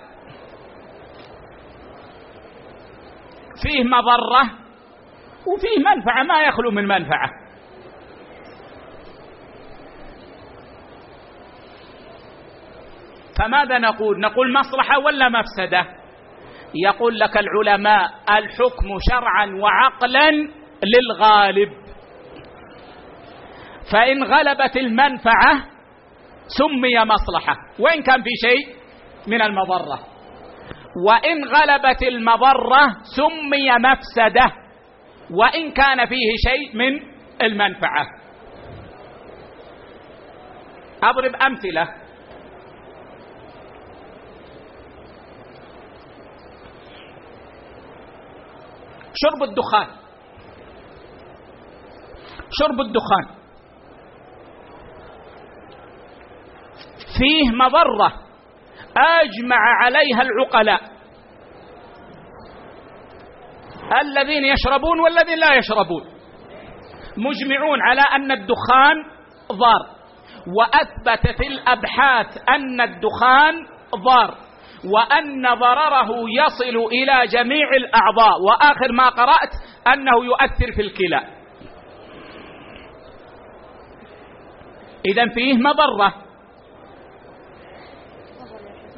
[3.63, 4.43] فيه مضرة
[5.47, 7.40] وفيه منفعة ما يخلو من منفعة.
[13.39, 15.85] فماذا نقول؟ نقول مصلحة ولا مفسدة؟
[16.75, 20.31] يقول لك العلماء الحكم شرعا وعقلا
[20.83, 21.69] للغالب.
[23.91, 25.53] فإن غلبت المنفعة
[26.47, 27.55] سمي مصلحة.
[27.79, 28.75] وإن كان في شيء
[29.27, 29.99] من المضرة.
[31.07, 34.51] وإن غلبت المضرة سمي مفسدة.
[35.31, 36.99] وإن كان فيه شيء من
[37.41, 38.05] المنفعة.
[41.03, 42.00] أضرب أمثلة.
[49.21, 49.87] شرب الدخان.
[52.51, 53.41] شرب الدخان.
[57.17, 58.13] فيه مضرة
[58.97, 60.81] أجمع عليها العقلاء.
[64.01, 66.03] الذين يشربون والذين لا يشربون.
[67.17, 68.95] مجمعون على أن الدخان
[69.51, 70.01] ضار.
[70.57, 74.50] وأثبتت الأبحاث أن الدخان ضار.
[74.85, 78.41] وأن ضرره يصل إلى جميع الأعضاء.
[78.41, 79.51] وآخر ما قرأت
[79.87, 81.21] أنه يؤثر في الكلى.
[85.05, 86.13] إذا فيه مضرة.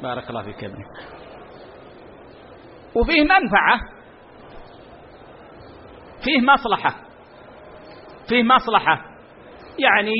[0.02, 0.84] بارك الله فيك ابني.
[2.94, 3.80] وفيه منفعة.
[6.24, 6.94] فيه مصلحة.
[8.28, 9.04] فيه مصلحة.
[9.78, 10.12] يعني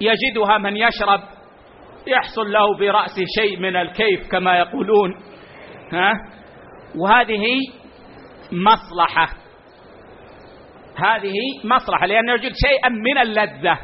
[0.00, 1.20] يجدها من يشرب
[2.06, 5.14] يحصل له في رأسه شيء من الكيف كما يقولون
[5.92, 6.12] ها؟
[6.98, 7.44] وهذه
[8.52, 9.28] مصلحة.
[10.96, 11.34] هذه
[11.64, 13.78] مصلحة لأنه يوجد شيئا من اللذة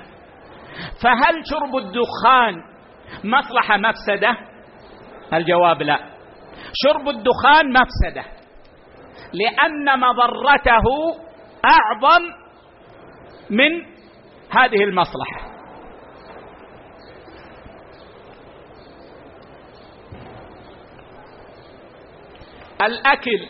[1.03, 2.55] فهل شرب الدخان
[3.25, 4.37] مصلحة مفسدة؟
[5.33, 5.99] الجواب لا.
[6.85, 8.25] شرب الدخان مفسدة
[9.33, 10.85] لأن مضرته
[11.65, 12.23] أعظم
[13.51, 13.85] من
[14.51, 15.48] هذه المصلحة.
[22.83, 23.49] الأكل.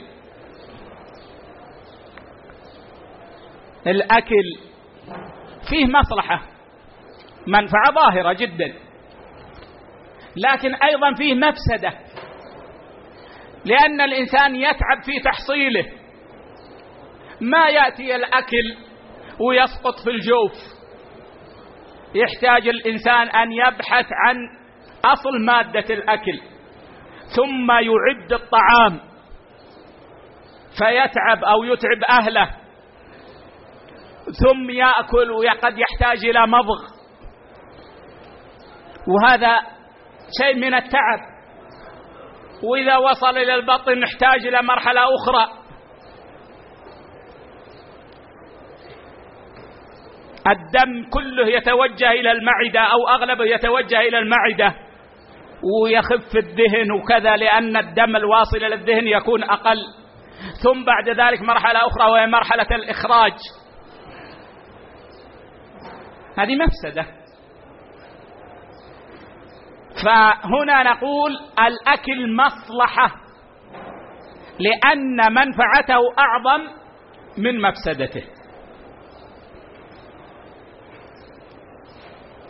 [3.86, 4.44] الأكل
[5.70, 6.42] فيه مصلحة
[7.46, 8.74] منفعة ظاهرة جدا
[10.36, 11.98] لكن أيضا فيه مفسدة
[13.64, 15.84] لأن الإنسان يتعب في تحصيله.
[17.40, 18.76] ما يأتي الأكل
[19.40, 20.52] ويسقط في الجوف.
[22.14, 24.36] يحتاج الإنسان أن يبحث عن
[25.04, 26.40] أصل مادة الأكل
[27.36, 29.00] ثم يعد الطعام.
[30.78, 32.50] فيتعب أو يتعب أهله.
[34.24, 36.78] ثم يأكل وقد يحتاج إلى مضغ.
[39.08, 39.58] وهذا
[40.42, 41.18] شيء من التعب.
[42.62, 45.58] وإذا وصل إلى البطن نحتاج إلى مرحلة أخرى.
[50.46, 54.74] الدم كله يتوجه إلى المعدة أو أغلبه يتوجه إلى المعدة.
[55.82, 59.78] ويخف الذهن وكذا لأن الدم الواصل إلى الذهن يكون أقل.
[60.62, 63.32] ثم بعد ذلك مرحلة أخرى وهي مرحلة الإخراج.
[66.38, 67.06] هذه مفسدة.
[70.04, 73.10] فهنا نقول الأكل مصلحة
[74.58, 76.68] لأن منفعته أعظم
[77.38, 78.24] من مفسدته.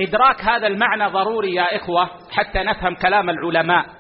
[0.00, 3.97] إدراك هذا المعنى ضروري يا إخوة حتى نفهم كلام العلماء.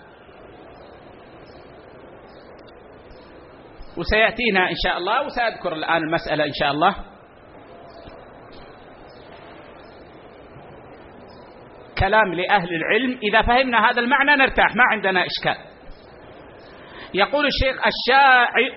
[3.98, 6.94] وسيأتينا إن شاء الله وسأذكر الآن المسألة إن شاء الله.
[11.98, 15.64] كلام لأهل العلم إذا فهمنا هذا المعنى نرتاح ما عندنا إشكال.
[17.14, 17.86] يقول الشيخ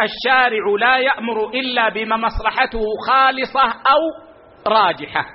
[0.01, 4.31] الشارع لا يأمر إلا بما مصلحته خالصة أو
[4.67, 5.25] راجحة.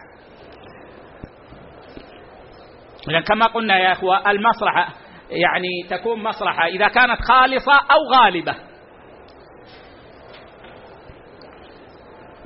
[3.07, 4.89] لأن كما قلنا يا أخوة المصلحة
[5.31, 8.55] يعني تكون مصلحة إذا كانت خالصة أو غالبة.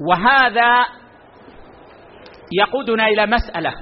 [0.09, 0.87] وهذا
[2.53, 3.75] يقودنا إلى مسألة.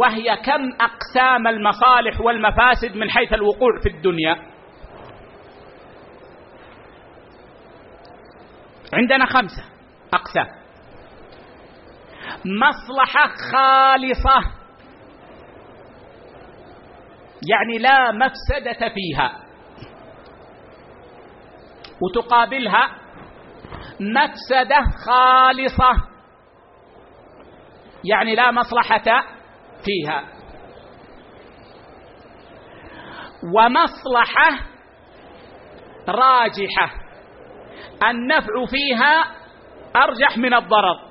[0.00, 4.36] وهي كم أقسام المصالح والمفاسد من حيث الوقوع في الدنيا.
[8.92, 9.64] عندنا خمسة
[10.14, 10.46] أقسام.
[12.44, 14.50] مصلحة خالصة.
[17.50, 19.40] يعني لا مفسدة فيها.
[22.02, 22.99] وتقابلها
[24.00, 26.10] مفسدة خالصة.
[28.04, 29.24] يعني لا مصلحة
[29.84, 30.24] فيها.
[33.54, 34.66] ومصلحة
[36.08, 36.94] راجحة.
[38.10, 39.24] النفع فيها
[39.96, 41.10] أرجح من الضرر.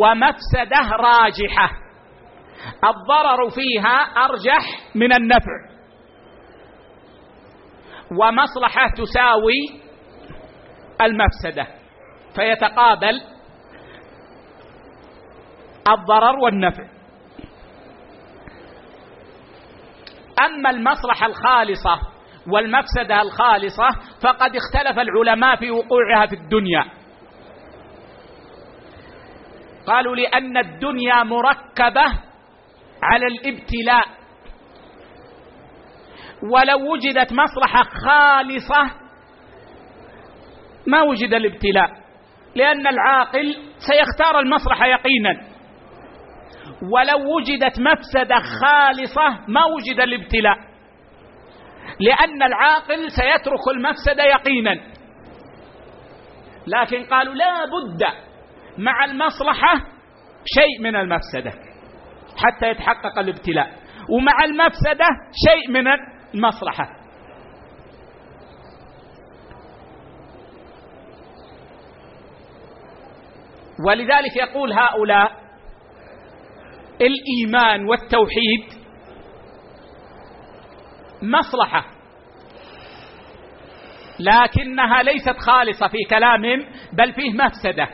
[0.00, 1.70] ومفسدة راجحة.
[2.84, 5.74] الضرر فيها أرجح من النفع.
[8.20, 9.83] ومصلحة تساوي
[11.02, 11.66] المفسدة
[12.34, 13.20] فيتقابل
[15.88, 16.84] الضرر والنفع.
[20.46, 22.00] أما المصلحة الخالصة
[22.48, 23.88] والمفسدة الخالصة
[24.22, 26.84] فقد اختلف العلماء في وقوعها في الدنيا.
[29.86, 32.04] قالوا لأن الدنيا مركبة
[33.02, 34.04] على الابتلاء.
[36.52, 39.03] ولو وجدت مصلحة خالصة
[40.86, 41.90] ما وجد الابتلاء
[42.54, 45.40] لأن العاقل سيختار المصلحة يقينا.
[46.92, 50.56] ولو وجدت مفسدة خالصة ما وجد الابتلاء
[52.00, 54.80] لأن العاقل سيترك المفسدة يقينا.
[56.66, 58.02] لكن قالوا لا بد
[58.78, 59.74] مع المصلحة
[60.54, 61.50] شيء من المفسدة
[62.36, 63.70] حتى يتحقق الابتلاء
[64.10, 65.06] ومع المفسدة
[65.48, 65.84] شيء من
[66.34, 67.03] المصلحة
[73.86, 75.32] ولذلك يقول هؤلاء
[77.00, 78.84] الإيمان والتوحيد
[81.22, 81.84] مصلحة
[84.20, 87.88] لكنها ليست خالصة في كلامهم بل فيه مفسدة.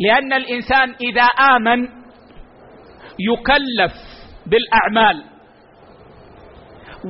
[0.00, 1.22] لأن الإنسان إذا
[1.56, 1.88] آمن
[3.18, 3.92] يكلف
[4.46, 5.24] بالأعمال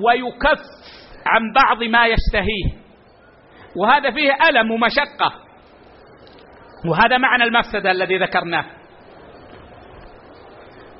[0.04, 0.60] ويكف
[1.26, 2.78] عن بعض ما يشتهيه
[3.76, 5.47] وهذا فيه ألم ومشقة.
[6.86, 8.64] وهذا معنى المفسدة الذي ذكرناه.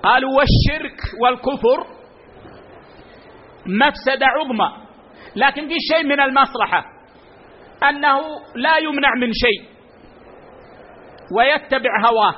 [0.03, 1.87] قالوا والشرك والكفر
[3.67, 4.87] مفسدة عظمى
[5.37, 6.85] لكن في شيء من المصلحة
[7.89, 8.19] أنه
[8.55, 9.69] لا يمنع من شيء
[11.37, 12.35] ويتبع هواه.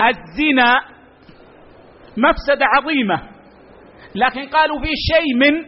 [0.00, 0.80] الزنا
[2.16, 3.30] مفسدة عظيمة
[4.14, 5.66] لكن قالوا في شيء من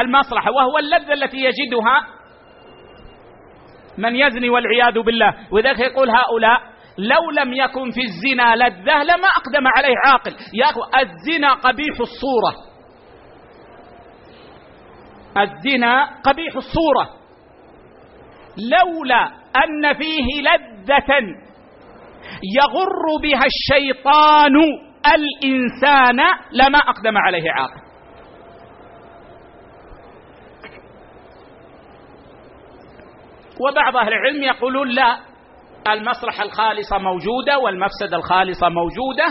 [0.00, 2.15] المصلحة وهو اللذة التي يجدها
[3.98, 5.34] من يزني والعياذ بالله.
[5.50, 6.60] وذلك يقول هؤلاء
[6.98, 10.36] لو لم يكن في الزنا لذة لما أقدم عليه عاقل.
[10.54, 12.54] يا أخو الزنا قبيح الصورة.
[15.38, 17.10] الزنا قبيح الصورة.
[18.56, 19.24] لولا
[19.64, 21.12] أن فيه لذة
[22.56, 24.56] يغر بها الشيطان
[25.14, 26.20] الإنسان
[26.52, 27.85] لما أقدم عليه عاقل.
[33.60, 35.18] وبعض أهل العلم يقولون لا
[35.88, 39.26] المصلحة الخالصة موجودة والمفسدة الخالصة موجودة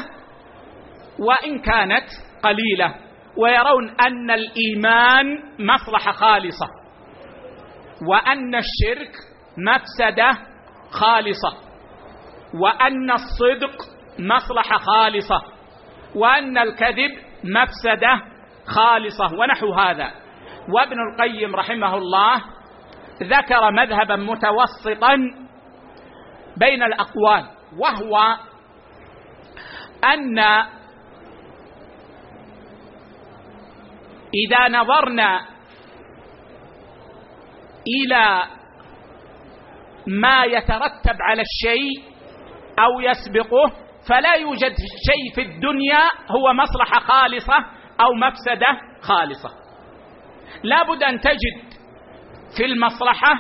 [1.20, 2.06] وإن كانت
[2.44, 2.96] قليلة
[3.38, 5.26] ويرون أن الإيمان
[5.60, 6.66] مصلحة خالصة
[8.10, 9.12] وأن الشرك
[9.58, 10.32] مفسدة
[10.92, 11.58] خالصة
[12.62, 13.76] وأن الصدق
[14.20, 15.42] مصلحة خالصة
[16.16, 17.12] وأن الكذب
[17.44, 18.22] مفسدة
[18.68, 20.12] خالصة ونحو هذا.
[20.76, 22.42] وابن القيم رحمه الله
[23.24, 25.16] ذكر مذهبا متوسطا
[26.58, 27.46] بين الأقوال
[27.78, 28.38] وهو
[30.14, 30.40] أن
[34.34, 35.46] إذا نظرنا
[37.88, 38.44] إلى
[40.08, 42.16] ما يترتب على الشيء
[42.80, 43.72] أو يسبقه
[44.10, 44.76] فلا يوجد
[45.08, 46.00] شيء في الدنيا
[46.30, 47.58] هو مصلحة خالصة
[48.00, 48.68] أو مفسدة
[49.02, 49.50] خالصة.
[50.64, 51.75] لابد أن تجد
[52.58, 53.34] في المصلحة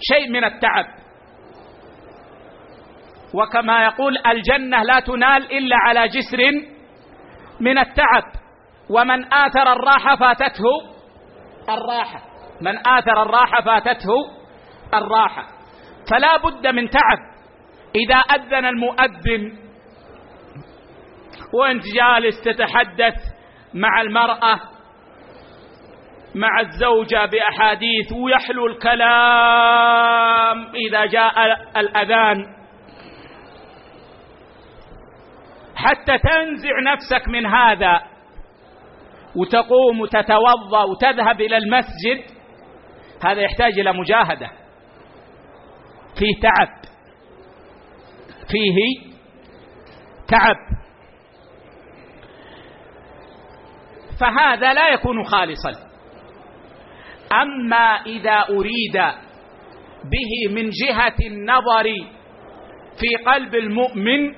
[0.00, 0.84] شيء من التعب.
[3.34, 6.38] وكما يقول الجنة لا تنال إلا على جسر
[7.60, 8.22] من التعب.
[8.90, 10.64] ومن آثر الراحة فاتته
[11.68, 12.20] الراحة.
[12.60, 14.14] من آثر الراحة فاتته
[14.94, 15.46] الراحة.
[16.10, 17.18] فلا بد من تعب.
[17.96, 19.58] إذا أذن المؤذن
[21.54, 23.14] وأنت جالس تتحدث
[23.74, 24.60] مع المرأة
[26.34, 29.06] مع الزوجة بأحاديث ويحلو الكلام
[30.74, 31.32] إذا جاء
[31.76, 32.46] الأذان.
[35.76, 38.00] حتى تنزع نفسك من هذا
[39.36, 42.24] وتقوم وتتوضأ وتذهب إلى المسجد
[43.24, 44.50] هذا يحتاج إلى مجاهدة.
[46.18, 46.68] فيه تعب.
[48.50, 48.76] فيه
[50.28, 50.56] تعب.
[54.20, 55.93] فهذا لا يكون خالصا.
[57.42, 58.96] أما إذا أريد
[60.04, 61.84] به من جهة النظر
[63.00, 64.34] في قلب المؤمن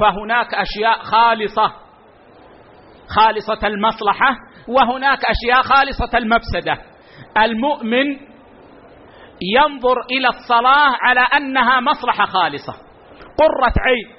[0.00, 1.72] فهناك أشياء خالصة
[3.16, 4.36] خالصة المصلحة
[4.68, 6.78] وهناك أشياء خالصة المفسدة.
[7.38, 8.06] المؤمن
[9.56, 12.72] ينظر إلى الصلاة على أنها مصلحة خالصة
[13.38, 14.14] قرة عين.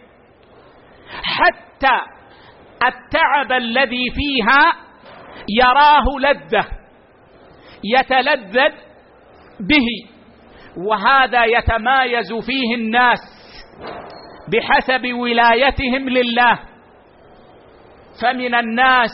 [1.24, 1.98] حتى
[2.88, 4.74] التعب الذي فيها
[5.62, 6.81] يراه لذة.
[7.84, 8.74] يتلذذ
[9.60, 9.88] به
[10.88, 13.20] وهذا يتمايز فيه الناس
[14.52, 16.60] بحسب ولايتهم لله.
[18.22, 19.12] فمن الناس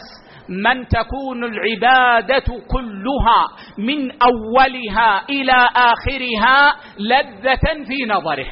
[0.49, 3.47] من تكون العبادة كلها
[3.78, 8.47] من أولها إلى آخرها لذة في نظره.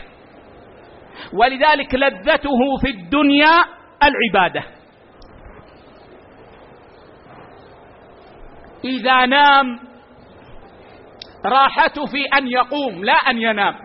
[1.34, 3.66] ولذلك لذته في الدنيا
[4.03, 4.63] العبادة.
[8.84, 9.80] إذا نام
[11.46, 13.76] راحته في أن يقوم لا أن ينام.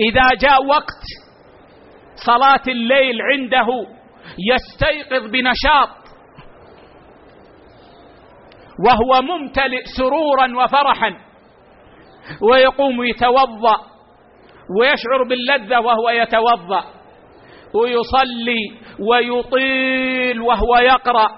[0.00, 1.04] إذا جاء وقت
[2.26, 3.66] صلاة الليل عنده
[4.52, 5.88] يستيقظ بنشاط.
[8.86, 11.16] وهو ممتلئ سرورا وفرحا.
[12.42, 13.76] ويقوم يتوضأ
[14.80, 16.84] ويشعر باللذة وهو يتوضأ.
[17.74, 21.28] ويصلي ويطيل وهو يقرأ.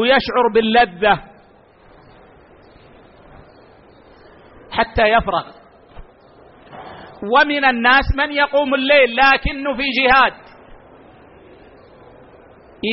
[0.00, 1.29] ويشعر باللذة.
[4.70, 5.44] حتى يفرغ.
[7.22, 10.32] ومن الناس من يقوم الليل لكنه في جهاد.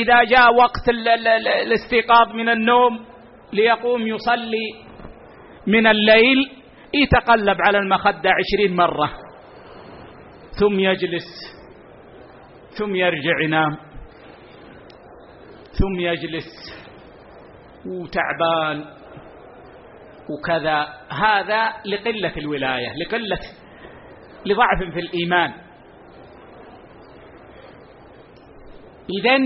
[0.02, 0.88] إذا جاء وقت
[1.66, 3.04] الاستيقاظ من النوم
[3.52, 4.68] ليقوم يصلي
[5.66, 6.50] من الليل
[6.94, 9.10] يتقلب على المخدة عشرين مرة.
[10.60, 11.58] ثم يجلس
[12.78, 13.76] ثم يرجع ينام
[15.72, 16.48] ثم يجلس.
[17.86, 18.97] وتعبان.
[20.30, 23.38] وكذا هذا لقلة الولاية لقلة
[24.46, 25.52] لضعف في الإيمان.
[29.20, 29.38] إذا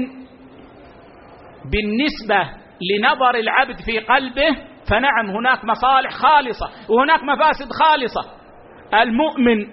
[1.65, 2.51] بالنسبة
[2.91, 4.57] لنظر العبد في قلبه
[4.91, 8.43] فنعم هناك مصالح خالصة وهناك مفاسد خالصة.
[9.03, 9.67] المؤمن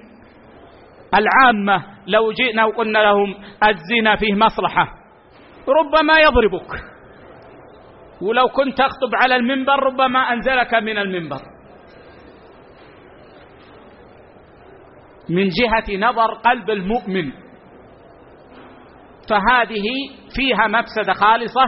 [1.14, 4.88] العامة لو جئنا وقلنا لهم الزنا فيه مصلحة
[5.68, 6.89] ربما يضربك.
[8.22, 11.42] ولو كنت تخطب على المنبر ربما أنزلك من المنبر.
[15.30, 17.32] من جهة نظر قلب المؤمن.
[19.30, 19.86] فهذه
[20.36, 21.62] فيها مفسدة خالصة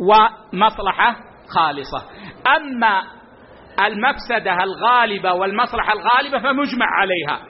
[0.00, 1.16] ومصلحة
[1.48, 2.02] خالصة.
[2.56, 3.02] أما
[3.86, 7.40] المفسدة الغالبة والمصلحة الغالبة فمجمع عليها.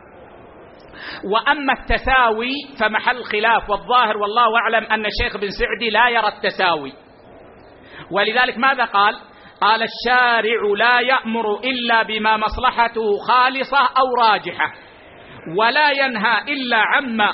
[1.32, 7.05] وأما التساوي فمحل خلاف والظاهر والله أعلم أن الشيخ بن سعدي لا يرى التساوي.
[8.10, 9.16] ولذلك ماذا قال؟
[9.60, 14.72] قال الشارع لا يأمر إلا بما مصلحته خالصة أو راجحة
[15.56, 17.32] ولا ينهى إلا عما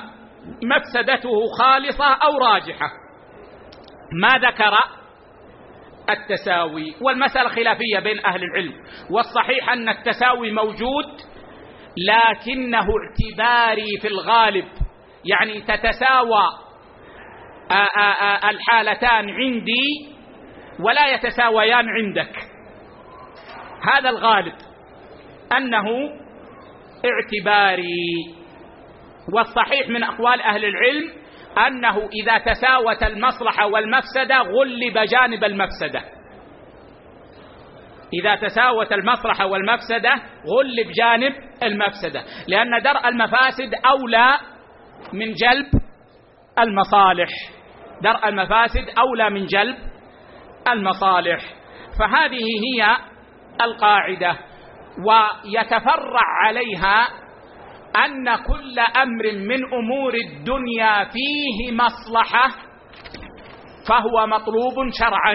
[0.62, 2.86] مفسدته خالصة أو راجحة.
[4.22, 4.76] ما ذكر
[6.10, 8.72] التساوي والمسألة خلافية بين أهل العلم
[9.10, 11.06] والصحيح أن التساوي موجود
[11.96, 14.68] لكنه اعتباري في الغالب
[15.24, 16.48] يعني تتساوى
[18.44, 20.11] الحالتان عندي
[20.80, 22.36] ولا يتساويان عندك.
[23.94, 24.54] هذا الغالب
[25.56, 25.86] أنه
[27.04, 28.34] اعتباري
[29.34, 31.10] والصحيح من أقوال أهل العلم
[31.66, 36.02] أنه إذا تساوت المصلحة والمفسدة غلب جانب المفسدة.
[38.20, 40.14] إذا تساوت المصلحة والمفسدة
[40.46, 44.38] غلب جانب المفسدة لأن درء المفاسد أولى
[45.12, 45.66] من جلب
[46.58, 47.28] المصالح.
[48.02, 49.76] درء المفاسد أولى من جلب
[50.68, 51.40] المصالح
[51.98, 52.96] فهذه هي
[53.62, 54.38] القاعدة
[55.06, 57.08] ويتفرع عليها
[58.04, 62.48] أن كل أمر من أمور الدنيا فيه مصلحة
[63.88, 65.34] فهو مطلوب شرعا.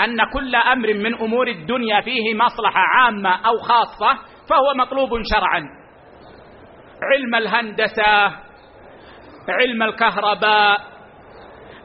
[0.00, 4.18] أن كل أمر من أمور الدنيا فيه مصلحة عامة أو خاصة
[4.48, 5.62] فهو مطلوب شرعا.
[7.02, 8.36] علم الهندسة
[9.48, 10.95] علم الكهرباء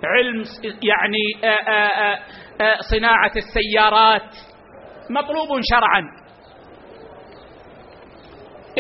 [0.04, 2.16] علم يعني آآ
[2.62, 4.36] آآ صناعة السيارات
[5.10, 6.22] مطلوب شرعا.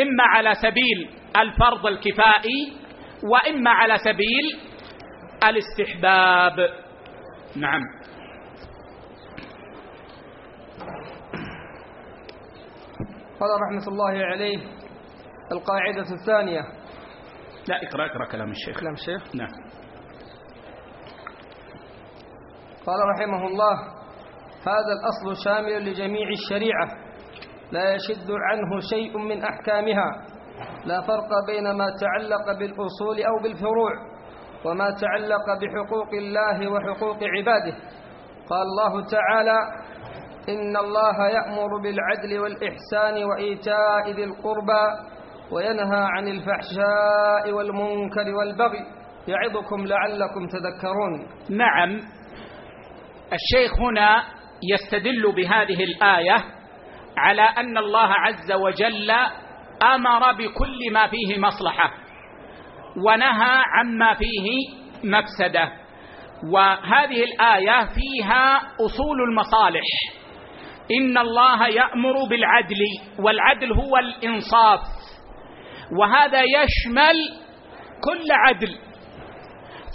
[0.02, 2.74] إما على سبيل الفرض الكفائي
[3.24, 4.60] وإما على سبيل
[5.44, 6.70] الاستحباب.
[7.56, 7.82] نعم.
[13.40, 14.58] قال رحمة الله عليه
[15.52, 16.62] القاعدة الثانية.
[17.68, 18.80] لا اقرأ اقرأ كلام الشيخ.
[18.80, 19.36] كلام الشيخ.
[19.36, 19.71] نعم.
[22.88, 23.76] قال رحمه الله
[24.68, 26.88] هذا الأصل شامل لجميع الشريعة
[27.72, 30.12] لا يشد عنه شيء من أحكامها
[30.86, 33.92] لا فرق بين ما تعلق بالأصول أو بالفروع
[34.66, 37.78] وما تعلق بحقوق الله وحقوق عباده.
[38.50, 39.58] قال الله تعالى
[40.50, 44.86] إن الله يأمر بالعدل والإحسان وإيتاء ذي القربى
[45.52, 48.86] وينهى عن الفحشاء والمنكر والبغي
[49.28, 51.28] يعظكم لعلكم تذكرون.
[51.50, 52.00] نعم.
[53.34, 54.24] الشيخ هنا
[54.64, 56.44] يستدل بهذه الآية
[57.18, 59.12] على أن الله عز وجل
[59.84, 61.92] أمر بكل ما فيه مصلحة
[63.08, 64.50] ونهى عما فيه
[65.04, 65.72] مفسدة
[66.54, 69.86] وهذه الآية فيها أصول المصالح.
[71.00, 72.80] إن الله يأمر بالعدل
[73.20, 74.80] والعدل هو الإنصاف
[76.00, 77.16] وهذا يشمل
[78.04, 78.76] كل عدل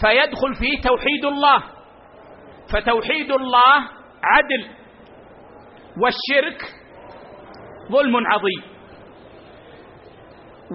[0.00, 1.75] فيدخل فيه توحيد الله.
[2.72, 3.76] فتوحيد الله
[4.22, 4.68] عدل
[6.02, 6.62] والشرك
[7.92, 8.62] ظلم عظيم.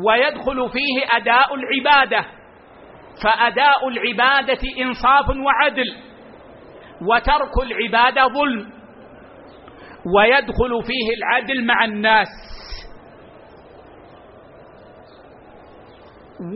[0.08, 2.26] ويدخل فيه أداء العبادة
[3.24, 5.96] فأداء العبادة إنصاف وعدل
[7.12, 8.72] وترك العبادة ظلم.
[10.16, 12.28] ويدخل فيه العدل مع الناس.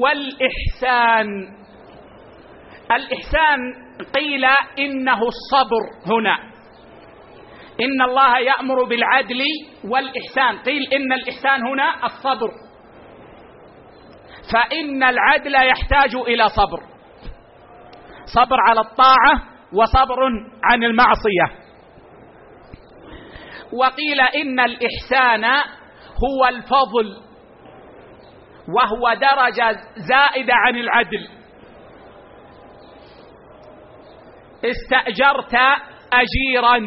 [0.02, 1.28] والإحسان
[2.92, 3.60] الإحسان
[4.16, 4.46] قيل
[4.80, 6.38] إنه الصبر هنا.
[7.82, 9.42] إن الله يأمر بالعدل
[9.84, 10.64] والإحسان.
[10.66, 12.50] قيل إن الإحسان هنا الصبر.
[14.54, 16.80] فإن العدل يحتاج إلى صبر.
[18.26, 19.42] صبر على الطاعة
[19.74, 20.20] وصبر
[20.64, 21.66] عن المعصية.
[23.74, 25.44] وقيل إن الإحسان
[26.24, 27.26] هو الفضل
[28.76, 31.28] وهو درجة زائدة عن العدل.
[34.72, 35.56] استأجرت
[36.14, 36.80] أجيرا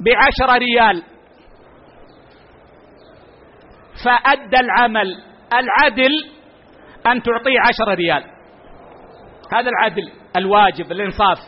[0.00, 1.02] بعشر ريال.
[4.04, 5.16] فأدى العمل.
[5.52, 6.30] العدل
[7.06, 8.24] أن تعطيه عشر ريال.
[9.52, 11.38] هذا العدل الواجب الإنصاف.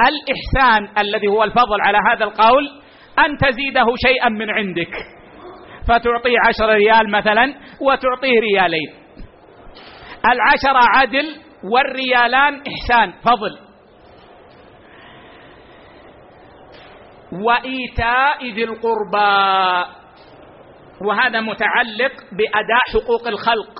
[0.00, 2.68] الإحسان الذي هو الفضل على هذا القول
[3.18, 4.92] أن تزيده شيئا من عندك.
[5.88, 8.94] فتعطيه عشر ريال مثلا وتعطيه ريالين.
[10.32, 13.58] العشرة عدل والريالان إحسان فضل.
[17.32, 19.90] وإيتاء ذي القربى.
[21.06, 23.74] وهذا متعلق بأداء حقوق الخلق.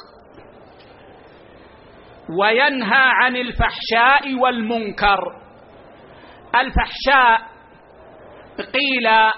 [2.40, 5.20] وينهى عن الفحشاء والمنكر.
[6.54, 7.40] الفحشاء
[8.58, 9.30] قيل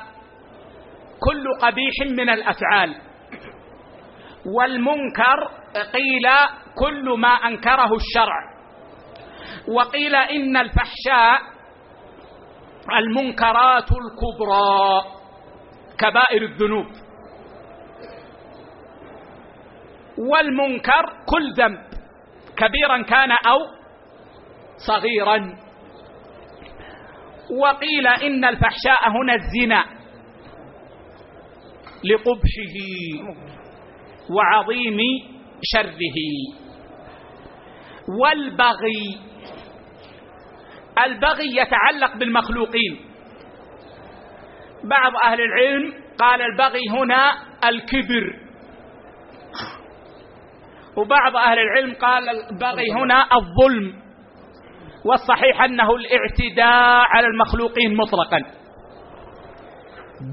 [1.20, 2.94] كل قبيح من الأفعال.
[4.56, 5.50] والمنكر
[5.92, 6.26] قيل
[6.78, 8.52] كل ما أنكره الشرع.
[9.68, 11.40] وقيل إن الفحشاء
[12.98, 15.02] المنكرات الكبرى
[15.98, 16.86] كبائر الذنوب.
[20.30, 21.78] والمنكر كل ذنب
[22.56, 23.58] كبيرا كان أو
[24.86, 25.56] صغيرا.
[27.62, 29.84] وقيل إن الفحشاء هنا الزنا
[32.04, 32.76] لقبحه
[34.30, 34.98] وعظيم
[35.62, 36.18] شره.
[38.20, 39.20] والبغي.
[41.04, 43.00] البغي يتعلق بالمخلوقين.
[44.84, 47.32] بعض أهل العلم قال البغي هنا
[47.64, 48.42] الكبر.
[50.96, 54.02] وبعض أهل العلم قال البغي هنا الظلم.
[55.04, 58.38] والصحيح أنه الاعتداء على المخلوقين مطلقا.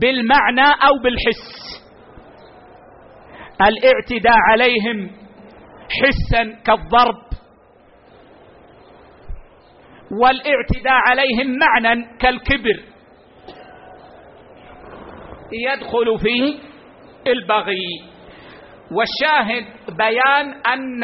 [0.01, 1.59] بالمعنى أو بالحس.
[3.61, 5.11] الاعتداء عليهم
[5.89, 7.28] حسا كالضرب.
[10.11, 12.79] والإعتداء عليهم معنى كالكبر.
[15.53, 16.59] يدخل فيه
[17.27, 17.87] البغي.
[18.91, 19.65] والشاهد
[19.97, 20.99] بيان أن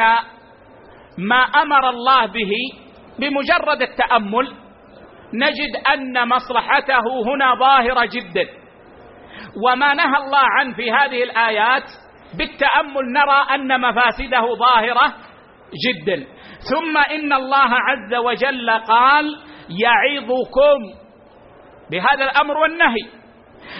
[1.18, 2.52] ما أمر الله به
[3.20, 4.54] بمجرد التأمل
[5.34, 8.50] نجد أن مصلحته هنا ظاهرة جدا.
[9.66, 11.84] وما نهى الله عنه في هذه الآيات
[12.38, 15.14] بالتأمل نرى أن مفاسده ظاهرة
[15.74, 16.26] جدا.
[16.72, 19.26] ثم إن الله عز وجل قال
[19.70, 20.80] يعظكم
[21.92, 23.06] بهذا الأمر والنهي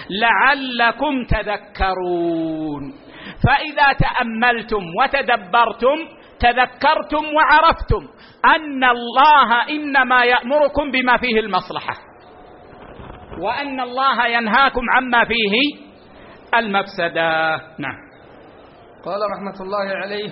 [0.10, 2.94] لعلكم تذكرون.
[3.48, 5.98] فإذا تأملتم وتدبرتم
[6.40, 8.08] تذكرتم وعرفتم
[8.46, 11.94] أن الله إنما يأمركم بما فيه المصلحة
[13.42, 15.86] وأن الله ينهاكم عما فيه
[16.56, 17.56] المفسدة.
[17.80, 17.98] نعم.
[19.06, 20.30] قال رحمة الله عليه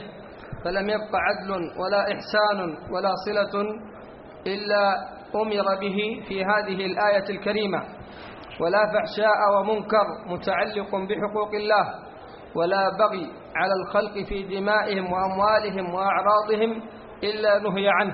[0.64, 2.60] فلم يبق عدل ولا إحسان
[2.94, 3.62] ولا صلة
[4.48, 4.96] إلا
[5.36, 5.98] أمر به
[6.28, 7.84] في هذه الآية الكريمة.
[8.62, 11.86] ولا فحشاء ومنكر متعلق بحقوق الله
[12.56, 16.82] ولا بغي على الخلق في دمائهم وأموالهم وأعراضهم
[17.24, 18.14] إلا نهي عنه.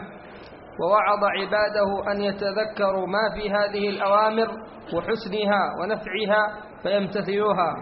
[0.82, 4.48] ووعظ عباده أن يتذكروا ما في هذه الأوامر
[4.94, 6.44] وحسنها ونفعها
[6.84, 7.74] فيمتثلوها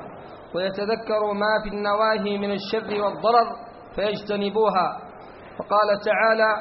[0.56, 3.67] ويتذكروا ما في النواهي من الشر والضرر
[3.98, 4.88] فيجتنبوها.
[5.58, 6.52] فقال تعالى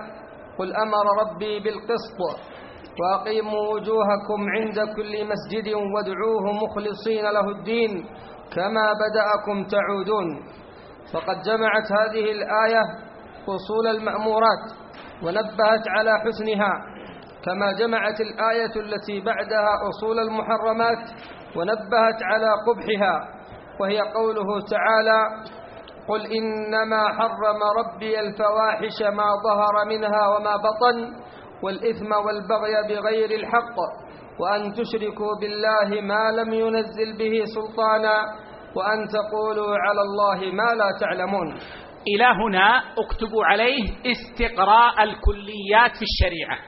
[0.58, 2.18] قل أمر ربي بالقسط
[3.00, 8.04] وأقيموا وجوهكم عند كل مسجد وادعوه مخلصين له الدين
[8.56, 10.26] كما بدأكم تعودون.
[11.12, 12.82] فقد جمعت هذه الآية
[13.48, 14.64] أصول المأمورات
[15.22, 16.72] ونبهت على حسنها
[17.44, 21.04] كما جمعت الآية التي بعدها أصول المحرمات
[21.56, 23.28] ونبهت على قبحها
[23.80, 25.20] وهي قوله تعالى
[26.08, 30.96] قل إنما حرم ربي الفواحش ما ظهر منها وما بطن
[31.62, 33.76] والإثم والبغي بغير الحق
[34.40, 38.16] وأن تشركوا بالله ما لم ينزل به سلطانا
[38.76, 41.54] وأن تقولوا على الله ما لا تعلمون.
[42.14, 46.58] إلى هنا اكتبوا عليه استقراء الكليات في الشريعة.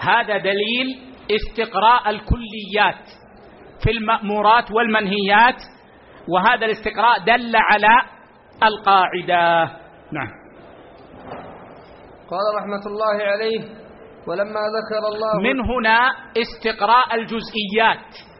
[0.00, 3.04] هذا دليل استقراء الكليات
[3.84, 5.62] في المأمورات والمنهيات
[6.28, 8.19] وهذا الاستقراء دل على
[8.62, 9.70] القاعدة.
[10.12, 10.30] نعم.
[12.30, 13.60] قال رحمة الله عليه
[14.26, 15.98] ولما ذكر الله من هنا
[16.36, 18.30] استقراء الجزئيات.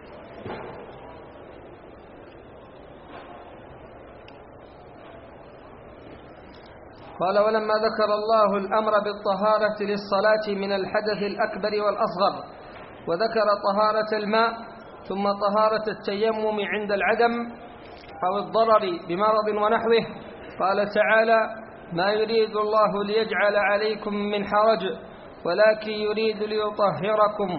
[7.21, 12.35] قال ولما ذكر الله الأمر بالطهارة للصلاة من الحدث الأكبر والأصغر
[13.09, 14.53] وذكر طهارة الماء
[15.09, 17.33] ثم طهارة التيمم عند العدم
[18.25, 20.05] أو الضرر بمرض ونحوه
[20.61, 21.41] قال تعالى
[21.93, 24.83] ما يريد الله ليجعل عليكم من حرج
[25.47, 27.51] ولكن يريد ليطهركم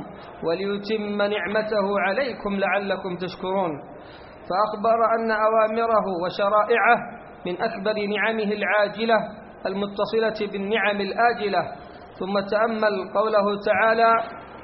[0.43, 3.71] وليتم نعمته عليكم لعلكم تشكرون.
[4.49, 6.97] فأخبر أن أوامره وشرائعه
[7.45, 9.15] من أكبر نعمه العاجلة
[9.65, 11.61] المتصلة بالنعم الآجلة.
[12.19, 14.11] ثم تأمل قوله تعالى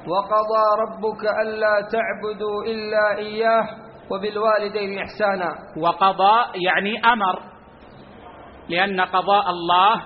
[0.08, 3.66] وقضى ربك ألا تعبدوا إلا إياه
[4.10, 5.48] وبالوالدين إحسانا.
[5.82, 7.42] وقضى يعني أمر
[8.68, 10.02] لأن قضاء الله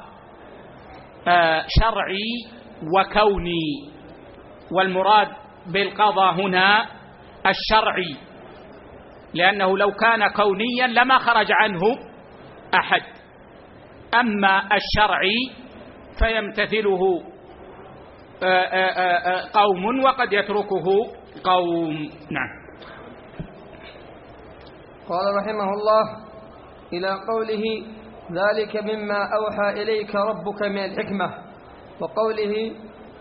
[1.28, 2.62] آه، شرعي
[2.96, 3.92] وكوني.
[4.72, 5.28] والمراد
[5.66, 6.86] بالقضاء هنا
[7.46, 8.16] الشرعي
[9.34, 11.80] لأنه لو كان كونيا لما خرج عنه
[12.74, 13.02] أحد.
[14.14, 15.50] أما الشرعي
[16.18, 17.22] فيمتثله
[18.42, 20.84] آه، آه، قوم وقد يتركه
[21.44, 21.94] قوم.
[22.30, 22.61] نعم.
[25.12, 26.04] قال رحمه الله
[26.92, 27.64] إلى قوله
[28.40, 31.28] ذلك مما أوحى إليك ربك من الحكمة
[32.00, 32.54] وقوله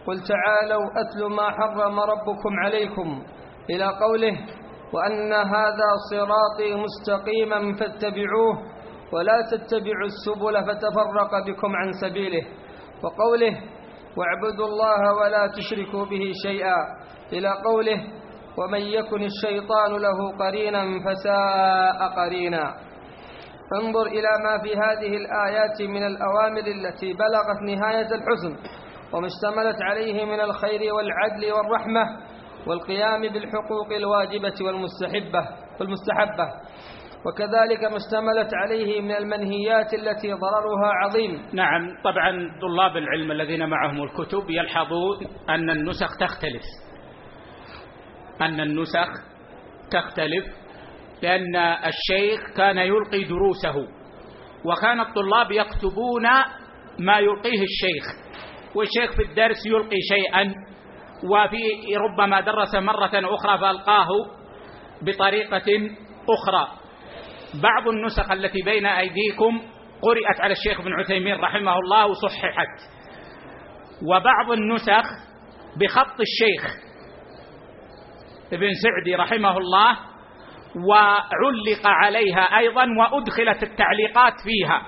[0.07, 3.23] قل تعالوا أتل ما حرم ربكم عليكم
[3.69, 4.33] إلى قوله
[4.93, 8.55] وأن هذا صراطي مستقيما فاتبعوه
[9.13, 12.41] ولا تتبعوا السبل فتفرق بكم عن سبيله
[13.03, 13.53] وقوله
[14.17, 16.77] واعبدوا الله ولا تشركوا به شيئا
[17.33, 18.20] إلى قوله
[18.57, 22.63] ومن يكن الشيطان له قرينا فساء قرينا.
[23.81, 28.55] انظر إلى ما في هذه الآيات من الأوامر التي بلغت نهاية الحسن
[29.13, 32.03] وما اشتملت عليه من الخير والعدل والرحمة
[32.67, 35.47] والقيام بالحقوق الواجبة والمستحبة
[35.79, 36.47] والمستحبة.
[37.25, 41.45] وكذلك ما اشتملت عليه من المنهيات التي ضررها عظيم.
[41.53, 42.31] نعم طبعا
[42.61, 45.17] طلاب العلم الذين معهم الكتب يلحظون
[45.49, 46.63] أن النسخ تختلف.
[48.41, 49.07] أن النسخ
[49.91, 50.45] تختلف
[51.23, 53.75] لأن الشيخ كان يلقي دروسه
[54.65, 56.23] وكان الطلاب يكتبون
[56.99, 58.05] ما يلقيه الشيخ
[58.75, 60.53] والشيخ في الدرس يلقي شيئا
[61.23, 64.07] وفي ربما درس مرة أخرى فألقاه
[65.01, 65.89] بطريقة
[66.29, 66.67] أخرى.
[67.63, 69.61] بعض النسخ التي بين أيديكم
[70.01, 72.91] قرأت على الشيخ ابن عثيمين رحمه الله وصححت
[74.09, 75.03] وبعض النسخ
[75.77, 76.90] بخط الشيخ
[78.53, 79.97] ابن سعدي رحمه الله
[80.89, 84.81] وعلق عليها أيضا وأدخلت التعليقات فيها.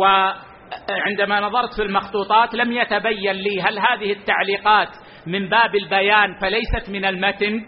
[0.00, 4.88] وعندما نظرت في المخطوطات لم يتبين لي هل هذه التعليقات
[5.26, 7.60] من باب البيان فليست من المتن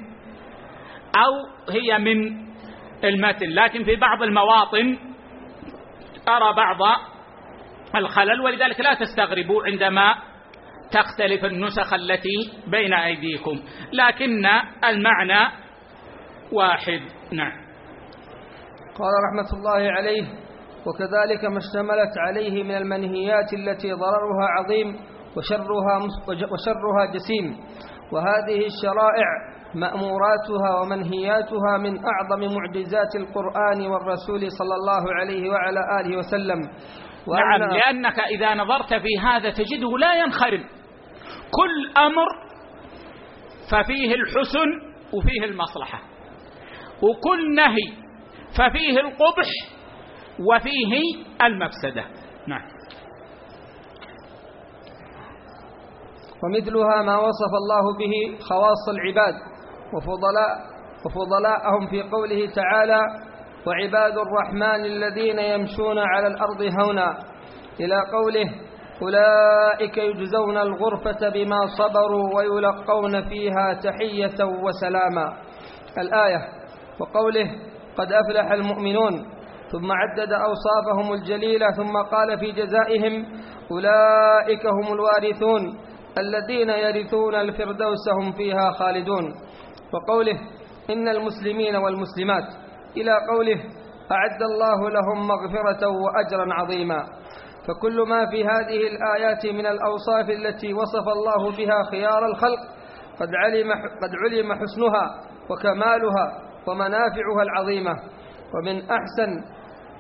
[1.17, 1.33] أو
[1.75, 2.45] هي من
[3.05, 3.49] المتن.
[3.49, 4.99] لكن في بعض المواطن
[6.29, 6.99] أرى بعض
[7.97, 10.15] الخلل ولذلك لا تستغربوا عندما
[10.93, 13.61] تختلف النسخ التي بين أيديكم
[13.93, 14.47] لكن
[14.85, 15.53] المعنى
[16.53, 17.01] واحد.
[17.33, 17.65] نعم.
[18.99, 20.23] قال رحمة الله عليه
[20.87, 24.97] وكذلك ما اشتملت عليه من المنهيات التي ضررها عظيم
[25.37, 25.99] وشرها,
[26.53, 27.57] وشرها جسيم
[28.13, 29.29] وهذه الشرائع
[29.75, 36.61] مأموراتها ومنهياتها من أعظم معجزات القرآن والرسول صلى الله عليه وعلى آله وسلم
[37.29, 40.65] نعم لأنك إذا نظرت في هذا تجده لا ينخرم.
[41.51, 42.27] كل أمر
[43.71, 45.99] ففيه الحسن وفيه المصلحة
[47.03, 47.93] وكل نهي
[48.59, 49.49] ففيه القبح
[50.51, 51.01] وفيه
[51.43, 52.05] المفسدة.
[52.47, 52.75] نعم.
[56.45, 59.35] ومثلها ما وصف الله به خواص العباد
[59.95, 60.75] وفضلاء
[61.07, 63.01] وفضلاءهم في قوله تعالى
[63.67, 67.19] وعباد الرحمن الذين يمشون على الأرض هونا.
[67.81, 68.51] إلى قوله
[69.03, 75.37] أولئك يجزون الغرفة بما صبروا ويلقون فيها تحية وسلاما.
[75.99, 76.39] الآية
[77.01, 77.51] وقوله
[77.99, 79.13] قد أفلح المؤمنون.
[79.73, 83.27] ثم عدد أوصافهم الجليلة ثم قال في جزائهم
[83.71, 85.79] أولئك هم الوارثون
[86.19, 89.25] الذين يرثون الفردوس هم فيها خالدون.
[89.93, 90.39] وقوله
[90.91, 92.64] إن المسلمين والمسلمات.
[92.97, 93.59] إلى قوله
[94.13, 97.05] أعد الله لهم مغفرة وأجرا عظيما.
[97.69, 102.61] فكل ما في هذه الآيات من الأوصاف التي وصف الله بها خيار الخلق
[103.21, 105.21] قد علم, قد علم حسنها
[105.51, 106.27] وكمالها
[106.69, 107.95] ومنافعها العظيمة.
[108.55, 109.31] ومن أحسن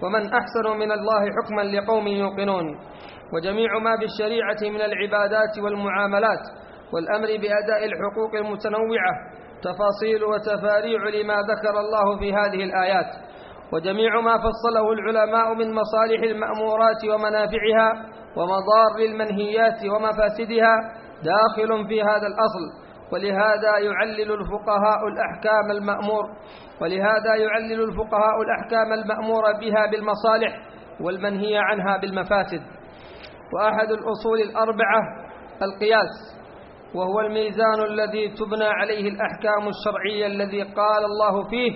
[0.02, 2.64] ومن أحسن من الله حكما لقوم يوقنون.
[3.34, 6.44] وجميع ما في الشريعة من العبادات والمعاملات
[6.92, 9.12] والأمر بأداء الحقوق المتنوعة
[9.64, 13.10] تفاصيل وتفاريع لما ذكر الله في هذه الآيات.
[13.72, 17.88] وجميع ما فصله العلماء من مصالح المأمورات ومنافعها
[18.36, 20.74] ومضار المنهيات ومفاسدها
[21.32, 22.64] داخل في هذا الأصل.
[23.12, 26.24] ولهذا يعلل الفقهاء الأحكام المأمور
[26.80, 30.52] ولهذا يعلل الفقهاء الأحكام المأمور بها بالمصالح
[31.00, 32.62] والمنهي عنها بالمفاسد.
[33.54, 35.00] وأحد الأصول الأربعة
[35.62, 36.43] القياس.
[36.94, 41.72] وهو الميزان الذي تبنى عليه الأحكام الشرعية الذي قال الله فيه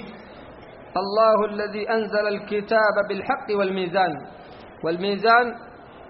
[0.97, 4.13] الله الذي أنزل الكتاب بالحق والميزان.
[4.85, 5.47] والميزان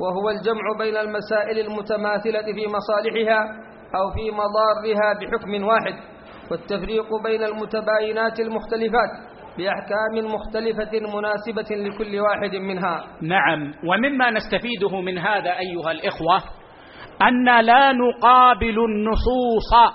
[0.01, 3.41] وهو الجمع بين المسائل المتماثلة في مصالحها
[3.95, 5.95] أو في مضارها بحكم واحد
[6.51, 9.11] والتفريق بين المتباينات المختلفات
[9.59, 13.05] بأحكام مختلفة مناسبة لكل واحد منها.
[13.23, 16.43] نعم ومما نستفيده من هذا أيها الإخوة
[17.23, 19.95] أن لا نقابل النصوص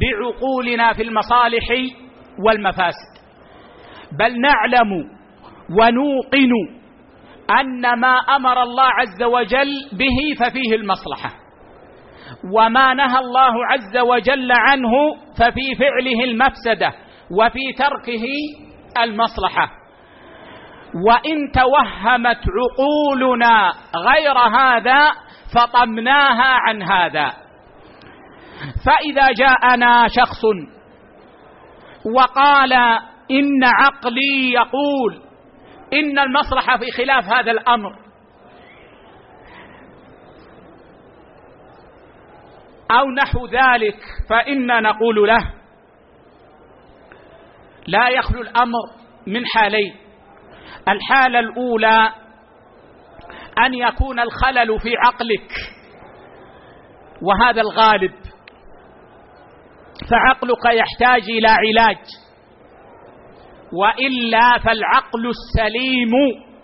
[0.00, 1.64] بعقولنا في المصالح
[2.46, 3.16] والمفاسد
[4.18, 4.92] بل نعلم
[5.80, 6.52] ونوقن
[7.60, 11.30] أن ما أمر الله عز وجل به ففيه المصلحة
[12.52, 14.92] وما نهى الله عز وجل عنه
[15.38, 16.92] ففي فعله المفسدة
[17.30, 18.24] وفي تركه
[19.02, 19.70] المصلحة.
[21.06, 25.10] وإن توهمت عقولنا غير هذا
[25.54, 27.32] فطمناها عن هذا.
[28.86, 30.44] فإذا جاءنا شخص
[32.16, 32.72] وقال
[33.30, 35.22] إن عقلي يقول
[35.92, 37.98] إن المصلحة في خلاف هذا الأمر.
[42.90, 43.98] أو نحو ذلك
[44.30, 45.52] فإنا نقول له
[47.86, 48.78] لا يخلو الأمر
[49.26, 49.96] من حالين.
[50.88, 52.12] الحالة الأولى
[53.58, 55.50] أن يكون الخلل في عقلك.
[57.22, 58.14] وهذا الغالب.
[60.10, 61.98] فعقلك يحتاج إلى علاج.
[63.72, 66.12] وإلا فالعقل السليم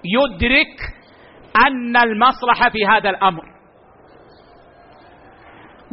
[0.04, 0.76] يدرك
[1.66, 3.42] أن المصلحة في هذا الأمر.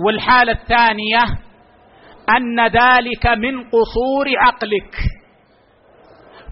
[0.06, 1.24] والحالة الثانية
[2.38, 4.96] أن ذلك من قصور عقلك.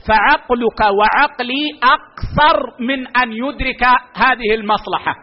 [0.08, 3.84] فعقلك وعقلي أقصر من أن يدرك
[4.16, 5.16] هذه المصلحة.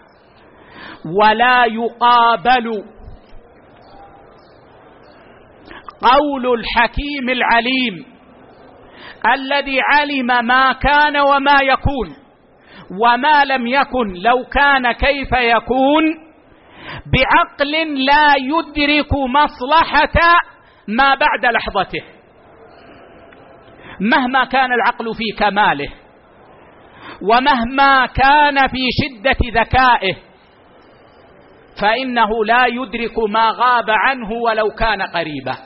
[1.21, 2.85] ولا يقابل
[6.03, 8.15] قول الحكيم العليم
[9.35, 12.17] الذي علم ما كان وما يكون
[13.03, 16.05] وما لم يكن لو كان كيف يكون
[17.13, 20.39] بعقل لا يدرك مصلحة
[20.89, 22.14] ما بعد لحظته.
[24.01, 25.89] مهما كان العقل في كماله
[27.23, 30.17] ومهما كان في شدة ذكائه
[31.81, 35.57] فإنه لا يدرك ما غاب عنه ولو كان قريبا.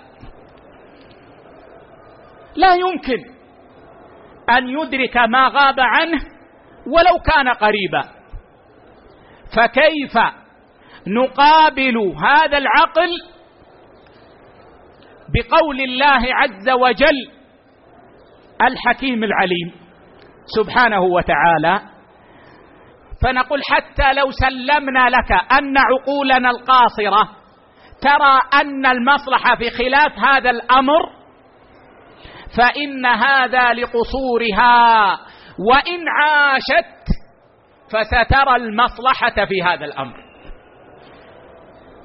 [2.56, 3.18] لا يمكن
[4.50, 6.20] أن يدرك ما غاب عنه
[6.86, 8.02] ولو كان قريبا.
[9.56, 10.18] فكيف
[11.06, 13.10] نقابل هذا العقل
[15.34, 17.37] بقول الله عز وجل
[18.62, 19.72] الحكيم العليم
[20.56, 21.80] سبحانه وتعالى.
[23.22, 27.28] فنقول حتى لو سلمنا لك أن عقولنا القاصرة
[28.00, 31.10] ترى أن المصلحة في خلاف هذا الأمر
[32.56, 35.12] فإن هذا لقصورها.
[35.58, 37.04] وإن عاشت
[37.92, 40.14] فسترى المصلحة في هذا الأمر.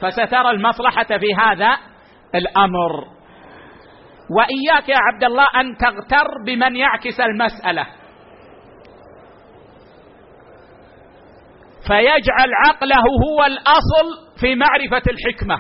[0.02, 1.78] فسترى المصلحة في هذا
[2.36, 3.08] الأمر.
[4.30, 7.88] وإياك يا عبد الله أن تغتر بمن يعكس المسألة.
[11.88, 15.58] فيجعل عقله هو الأصل في معرفة الحكمة.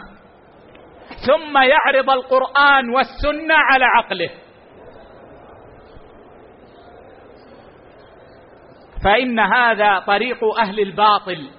[1.28, 4.30] ثم يعرض القرآن والسنة على عقله.
[9.04, 11.50] فإن هذا طريق أهل الباطل.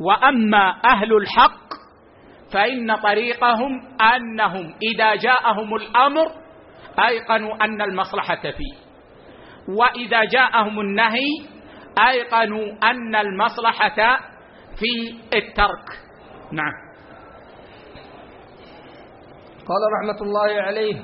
[0.00, 1.63] وأما أهل الحق
[2.52, 3.82] فإن طريقهم
[4.14, 6.26] أنهم إذا جاءهم الأمر
[7.08, 8.74] أيقنوا أن المصلحة فيه
[9.68, 11.30] وإذا جاءهم النهي
[12.10, 14.18] أيقنوا أن المصلحة
[14.76, 15.86] في الترك.
[16.52, 16.72] نعم.
[19.68, 20.94] قال رحمة الله عليه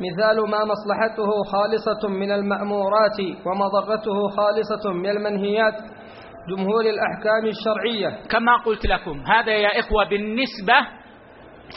[0.00, 5.74] مثال ما مصلحته خالصة من المأمورات ومضرته خالصة من المنهيات
[6.48, 8.28] جمهور الأحكام الشرعية.
[8.30, 10.74] كما قلت لكم هذا يا إخوة بالنسبة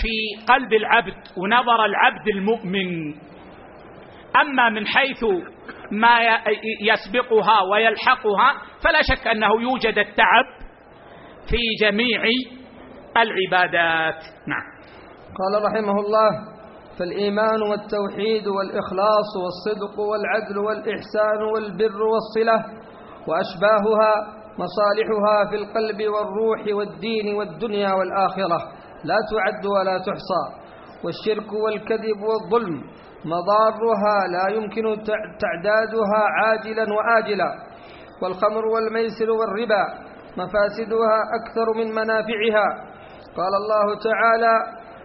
[0.02, 3.14] في قلب العبد ونظر العبد المؤمن.
[4.42, 5.24] أما من حيث
[5.92, 6.18] ما
[6.82, 8.54] يسبقها ويلحقها
[8.84, 10.46] فلا شك أنه يوجد التعب
[11.50, 12.22] في جميع
[13.18, 14.24] العبادات.
[14.48, 14.80] نعم.
[15.40, 16.30] قال رحمه الله
[17.00, 22.66] فالإيمان والتوحيد والإخلاص والصدق والعدل والإحسان والبر والصلة
[23.28, 28.60] وأشباهها مصالحها في القلب والروح والدين والدنيا والآخرة.
[29.04, 30.44] لا تعد ولا تحصى.
[31.04, 32.78] والشرك والكذب والظلم
[33.26, 34.84] مضارها لا يمكن
[35.44, 37.50] تعدادها عاجلا وآجلا.
[38.24, 39.84] والخمر والميسر والربا
[40.38, 42.68] مفاسدها أكثر من منافعها.
[43.38, 44.56] قال الله تعالى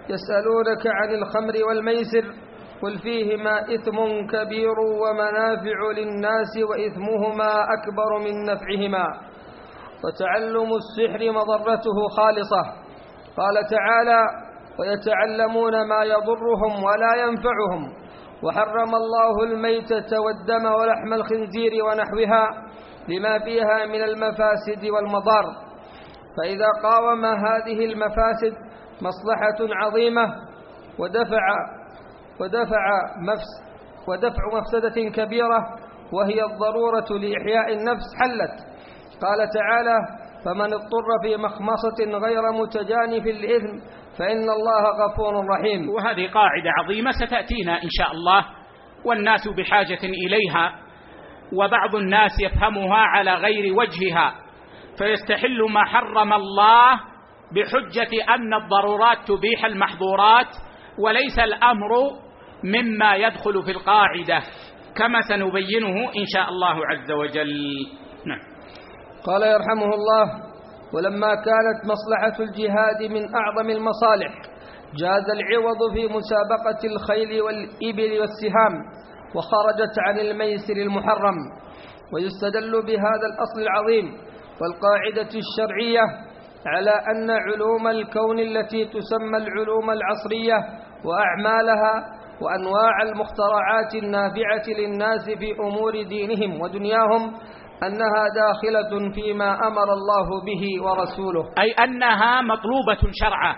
[0.08, 2.24] يسألونك عن الخمر والميسر
[2.82, 3.96] قل فيهما إثم
[4.32, 9.33] كبير ومنافع للناس وإثمهما أكبر من نفعهما.
[10.04, 12.62] وتعلم السحر مضرته خالصة.
[13.36, 14.20] قال تعالى
[14.78, 18.04] ويتعلمون ما يضرهم ولا ينفعهم.
[18.42, 22.48] وحرم الله الميتة والدم ولحم الخنزير ونحوها
[23.08, 25.44] لما فيها من المفاسد والمضار.
[26.36, 28.54] فإذا قاوم هذه المفاسد
[29.02, 30.34] مصلحة عظيمة
[30.98, 31.46] ودفع
[32.40, 32.84] ودفع
[33.18, 33.50] مفس
[34.08, 35.58] ودفع مفسدة كبيرة
[36.12, 38.73] وهي الضرورة لإحياء النفس حلت.
[39.22, 39.96] قال تعالى
[40.44, 43.78] فمن اضطر في مخمصة غير متجانف للإثم
[44.18, 45.88] فإن الله غفور رحيم.
[45.88, 48.46] وهذه قاعدة عظيمة ستأتينا إن شاء الله
[49.04, 50.72] والناس بحاجة إليها
[51.52, 54.34] وبعض الناس يفهمها على غير وجهها
[54.98, 57.00] فيستحل ما حرم الله
[57.54, 60.46] بحجة أن الضرورات تبيح المحظورات
[60.98, 61.88] وليس الأمر
[62.64, 64.40] مما يدخل في القاعدة
[64.96, 67.74] كما سنبينه إن شاء الله عز وجل.
[69.26, 70.24] قال يرحمه الله
[70.94, 74.32] ولما كانت مصلحة الجهاد من أعظم المصالح
[74.94, 78.74] جاز العوض في مسابقة الخيل والإبل والسهام
[79.34, 81.34] وخرجت عن الميسر المحرم
[82.12, 84.06] ويستدل بهذا الأصل العظيم
[84.60, 86.00] والقاعدة الشرعية
[86.66, 90.56] على أن علوم الكون التي تسمى العلوم العصرية
[91.04, 91.94] وأعمالها
[92.40, 97.34] وأنواع المخترعات النافعة للناس في أمور دينهم ودنياهم
[97.82, 101.44] أنها داخلة فيما أمر الله به ورسوله.
[101.58, 103.54] أي أنها مطلوبة شرعا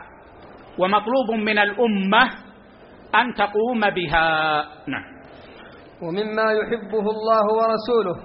[0.78, 2.24] ومطلوب من الأمة
[3.14, 4.60] أن تقوم بها.
[4.88, 5.16] نعم.
[6.02, 8.16] ومما يحبه الله ورسوله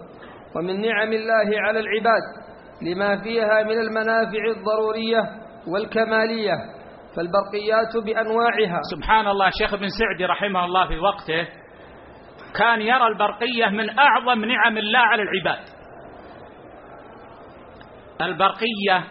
[0.55, 2.23] ومن نعم الله على العباد
[2.81, 5.21] لما فيها من المنافع الضرورية
[5.67, 6.53] والكمالية
[7.15, 8.79] فالبرقيات بأنواعها.
[8.95, 11.47] سبحان الله شيخ بن سعدي رحمه الله في وقته
[12.59, 15.80] كان يرى البرقية من أعظم نعم الله على العباد.
[18.25, 19.07] البرقية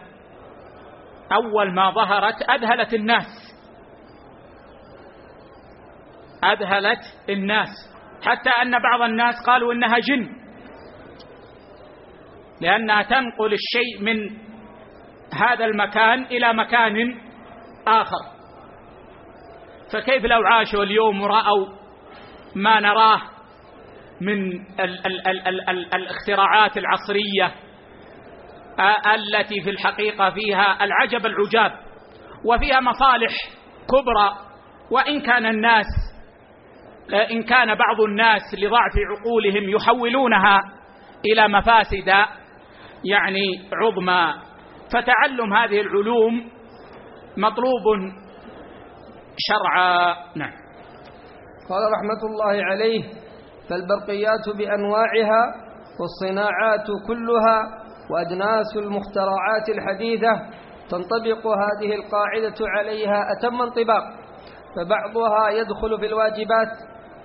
[1.33, 3.27] أول ما ظهرت أذهلت الناس.
[6.45, 7.69] أذهلت الناس.
[8.23, 10.29] حتى أن بعض الناس قالوا إنها جن.
[12.61, 14.31] لأنها تنقل الشيء من
[15.35, 17.21] هذا المكان إلى مكان
[17.89, 18.41] آخر.
[19.93, 21.67] فكيف لو عاشوا اليوم ورأوا
[22.57, 23.21] ما نراه
[24.21, 27.70] من ال ال ال ال ال الاختراعات العصرية؟
[29.15, 31.73] التي في الحقيقة فيها العجب العجاب
[32.45, 33.33] وفيها مصالح
[33.89, 34.51] كبرى
[34.91, 35.87] وإن كان الناس
[37.31, 40.59] إن كان بعض الناس لضعف عقولهم يحولونها
[41.33, 42.09] إلى مفاسد
[43.05, 44.35] يعني عظمى.
[44.93, 46.51] فتعلم هذه العلوم
[47.37, 47.85] مطلوب
[49.39, 50.15] شرعا.
[50.37, 50.53] نعم.
[51.71, 53.03] قال رحمة الله عليه
[53.71, 55.43] فالبرقيات بأنواعها
[56.01, 57.80] والصناعات كلها
[58.13, 60.33] وأجناس المخترعات الحديثة
[60.91, 64.03] تنطبق هذه القاعدة عليها أتم انطباق
[64.77, 66.73] فبعضها يدخل في الواجبات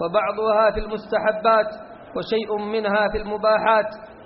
[0.02, 1.68] وبعضها في المستحبات
[2.16, 3.86] وشيء منها في المباحات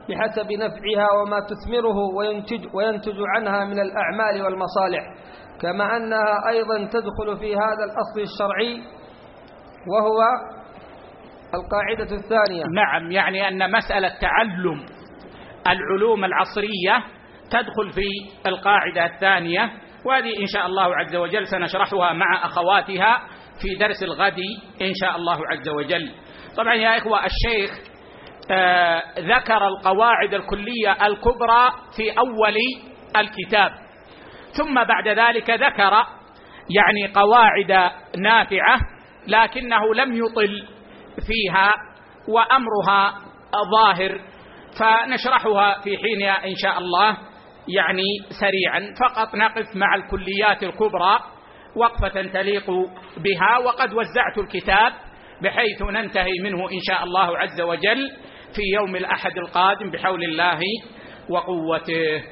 [0.10, 5.04] بحسب نفعها وما تثمره وينتج, وينتج عنها من الأعمال والمصالح.
[5.62, 8.82] كما أنها أيضا تدخل في هذا الأصل الشرعي
[9.94, 10.20] وهو
[11.54, 12.64] القاعدة الثانية.
[12.76, 14.99] نعم يعني أن مسألة تعلم
[15.70, 17.04] العلوم العصرية
[17.52, 18.08] تدخل في
[18.50, 19.72] القاعدة الثانية
[20.06, 23.22] وهذه إن شاء الله عز وجل سنشرحها مع أخواتها
[23.62, 24.40] في درس الغد
[24.82, 26.12] إن شاء الله عز وجل.
[26.58, 27.72] طبعا يا إخوة الشيخ
[28.52, 32.56] آه ذكر القواعد الكلية الكبرى في أول
[33.18, 33.72] الكتاب
[34.58, 35.94] ثم بعد ذلك ذكر
[36.70, 38.80] يعني قواعد نافعة
[39.28, 40.68] لكنه لم يطل
[41.28, 41.74] فيها
[42.28, 43.14] وأمرها
[43.72, 44.22] ظاهر
[44.80, 47.18] فنشرحها في حينها إن شاء الله
[47.68, 48.04] يعني
[48.40, 48.94] سريعا.
[49.00, 51.20] فقط نقف مع الكليات الكبرى
[51.76, 52.72] وقفة تليق
[53.18, 53.58] بها.
[53.66, 54.94] وقد وزعت الكتاب
[55.44, 58.12] بحيث ننتهي منه إن شاء الله عز وجل
[58.56, 60.60] في يوم الأحد القادم بحول الله
[61.30, 62.24] وقوته.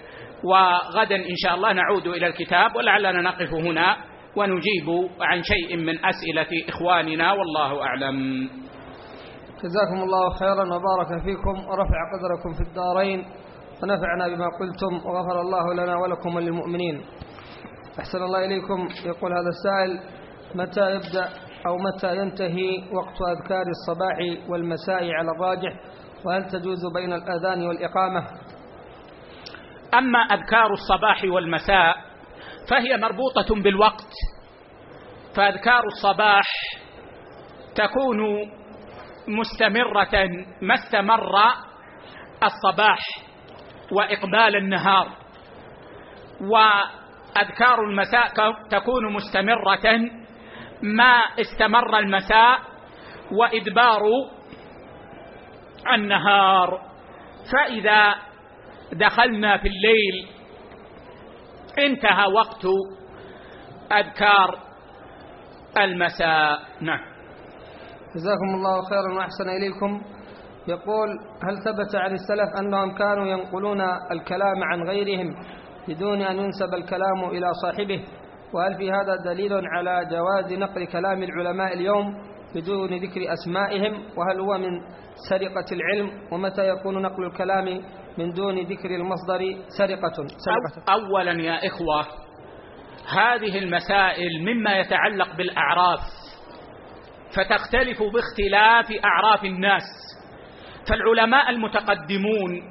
[0.43, 3.97] وغدا إن شاء الله نعود إلى الكتاب ولعلنا نقف هنا
[4.35, 8.49] ونجيب عن شيء من أسئلة إخواننا والله أعلم.
[9.63, 13.19] جزاكم الله خيرا وبارك فيكم ورفع قدركم في الدارين
[13.83, 17.01] ونفعنا بما قلتم وغفر الله لنا ولكم وللمؤمنين.
[17.99, 18.87] أحسن الله إليكم.
[19.05, 19.99] يقول هذا السائل
[20.55, 21.29] متى يبدأ
[21.67, 25.73] أو متى ينتهي وقت أذكار الصباح والمساء على الراجح؟
[26.25, 28.23] وهل تجوز بين الأذان والإقامة؟
[29.93, 31.95] أما أذكار الصباح والمساء
[32.69, 34.11] فهي مربوطة بالوقت
[35.35, 36.45] فأذكار الصباح
[37.75, 38.19] تكون
[39.27, 40.29] مستمرة
[40.61, 41.35] ما استمر
[42.43, 42.99] الصباح
[43.91, 45.07] وإقبال النهار.
[46.41, 48.27] وأذكار المساء
[48.69, 50.09] تكون مستمرة
[50.81, 52.59] ما استمر المساء
[53.31, 54.01] وإدبار
[55.93, 56.81] النهار.
[57.51, 58.15] فإذا
[58.93, 60.27] دخلنا في الليل
[61.79, 62.65] انتهى وقت
[63.91, 64.59] أذكار
[65.77, 66.59] المساء.
[66.81, 67.16] نعم.
[68.15, 70.01] جزاكم الله خيرا وأحسن إليكم.
[70.67, 71.09] يقول
[71.43, 73.81] هل ثبت عن السلف أنهم كانوا ينقلون
[74.11, 75.35] الكلام عن غيرهم
[75.87, 78.03] بدون أن ينسب الكلام إلى صاحبه؟
[78.53, 82.17] وهل في هذا دليل على جواز نقل كلام العلماء اليوم
[82.55, 84.79] بدون ذكر أسمائهم؟ وهل هو من
[85.29, 87.65] سرقة العلم؟ ومتى يكون نقل الكلام
[88.17, 89.39] من دون ذكر المصدر
[89.77, 90.13] سرقة,
[90.45, 90.93] سرقة.
[90.93, 92.01] أولا يا إخوة
[93.17, 95.99] هذه المسائل مما يتعلق بالأعراف.
[97.37, 99.83] فتختلف باختلاف أعراف الناس.
[100.89, 102.61] فالعلماء المتقدمون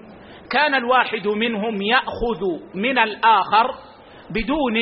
[0.50, 2.42] كان الواحد منهم يأخذ
[2.74, 3.74] من الآخر
[4.30, 4.76] بدون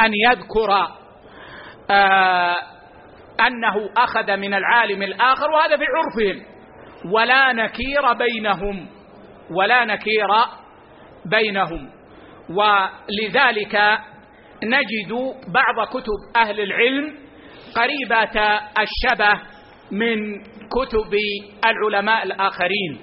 [0.00, 0.88] أن يذكر
[1.90, 2.56] آه
[3.46, 6.54] أنه أخذ من العالم الآخر وهذا في عرفهم.
[7.12, 8.86] ولا نكير بينهم
[9.50, 10.28] ولا نكير
[11.26, 11.90] بينهم.
[12.50, 13.98] ولذلك
[14.64, 15.12] نجد
[15.48, 17.23] بعض كتب أهل العلم
[17.76, 19.40] قريبة الشبه
[19.90, 21.14] من كتب
[21.64, 23.00] العلماء الآخرين.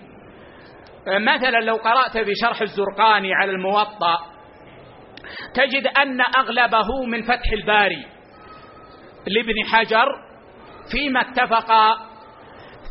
[1.08, 4.18] مثلا لو قرأت في شرح الزرقاني على الموطأ
[5.54, 8.06] تجد أن أغلبه من فتح الباري
[9.28, 10.06] لابن حجر
[10.92, 11.72] فيما اتفق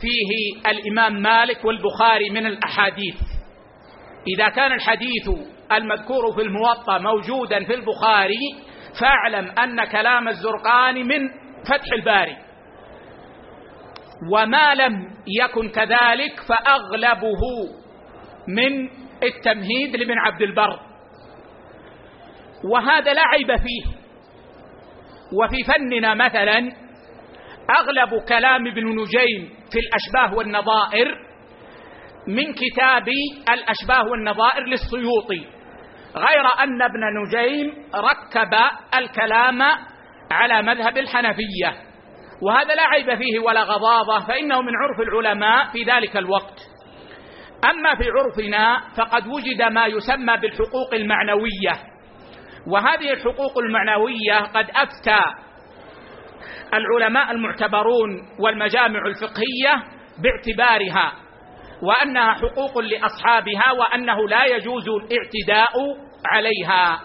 [0.00, 3.16] فيه الإمام مالك والبخاري من الأحاديث.
[4.36, 5.28] إذا كان الحديث
[5.72, 8.38] المذكور في الموطأ موجودا في البخاري
[9.00, 11.28] فاعلم أن كلام الزرقاني من
[11.64, 12.36] فتح الباري.
[14.32, 17.40] وما لم يكن كذلك فأغلبه
[18.48, 18.88] من
[19.22, 20.80] التمهيد لابن عبد البر.
[22.64, 24.00] وهذا لا عيب فيه.
[25.32, 26.58] وفي فننا مثلا
[27.78, 31.14] أغلب كلام ابن نجيم في الأشباه والنظائر
[32.26, 33.08] من كتاب
[33.52, 35.46] الأشباه والنظائر للسيوطي
[36.16, 38.54] غير أن ابن نجيم ركب
[38.98, 39.58] الكلام
[40.30, 41.90] على مذهب الحنفية.
[42.42, 46.58] وهذا لا عيب فيه ولا غضاضة فإنه من عرف العلماء في ذلك الوقت.
[47.64, 51.90] أما في عرفنا فقد وجد ما يسمى بالحقوق المعنوية.
[52.66, 55.20] وهذه الحقوق المعنوية قد أفتى
[56.74, 59.82] العلماء المعتبرون والمجامع الفقهية
[60.22, 61.12] باعتبارها
[61.82, 65.72] وأنها حقوق لأصحابها وأنه لا يجوز الاعتداء
[66.26, 67.00] عليها.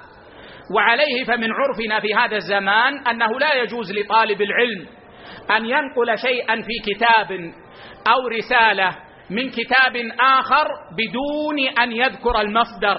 [0.75, 4.87] وعليه فمن عرفنا في هذا الزمان أنه لا يجوز لطالب العلم
[5.57, 7.31] أن ينقل شيئا في كتاب
[8.07, 8.95] أو رسالة
[9.29, 10.67] من كتاب آخر
[10.97, 12.97] بدون أن يذكر المصدر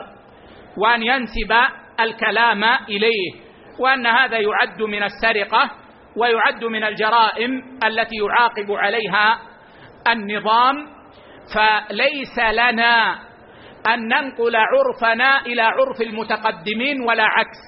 [0.79, 1.53] وأن ينسب
[2.01, 3.33] الكلام إليه
[3.79, 5.71] وأن هذا يعد من السرقة
[6.17, 9.39] ويعد من الجرائم التي يعاقب عليها
[10.09, 10.97] النظام.
[11.55, 13.19] فليس لنا
[13.95, 17.59] أن ننقل عرفنا إلى عرف المتقدمين ولا عكس.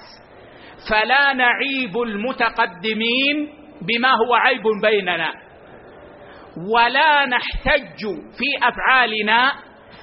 [0.89, 5.33] فلا نعيب المتقدمين بما هو عيب بيننا.
[6.75, 7.99] ولا نحتج
[8.37, 9.51] في أفعالنا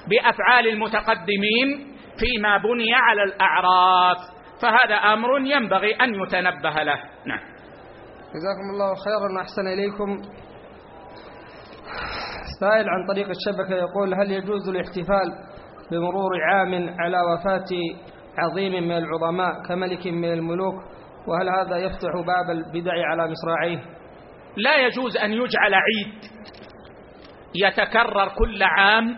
[0.09, 4.17] بأفعال المتقدمين فيما بني على الأعراف.
[4.61, 6.99] فهذا أمر ينبغي أن يتنبه له.
[7.25, 7.39] نعم.
[8.27, 10.37] جزاكم الله خيرا وأحسن إليكم.
[12.59, 15.56] سائل عن طريق الشبكة يقول هل يجوز الاحتفال
[15.91, 17.69] بمرور عام على وفاة
[18.37, 20.75] عظيم من العظماء كملك من الملوك
[21.27, 23.79] وهل هذا يفتح باب البدع على مصراعيه؟
[24.57, 26.13] لا يجوز أن يجعل عيد
[27.55, 29.17] يتكرر كل عام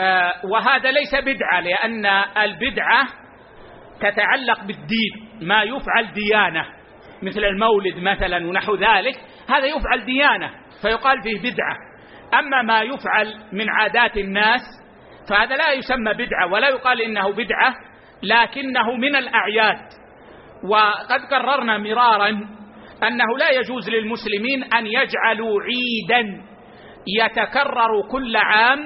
[0.00, 2.06] آه، وهذا ليس بدعة لأن
[2.36, 3.06] البدعة
[4.00, 6.66] تتعلق بالدين ما يفعل ديانة
[7.22, 9.14] مثل المولد مثلا ونحو ذلك
[9.48, 10.50] هذا يفعل ديانة
[10.82, 11.76] فيقال فيه بدعة.
[12.38, 14.60] أما ما يفعل من عادات الناس
[15.28, 17.74] فهذا لا يسمى بدعة ولا يقال إنه بدعة
[18.22, 19.78] لكنه من الأعياد.
[20.70, 22.28] وقد قررنا مرارا
[23.02, 26.42] أنه لا يجوز للمسلمين أن يجعلوا عيدا
[27.20, 28.78] يتكرر كل عام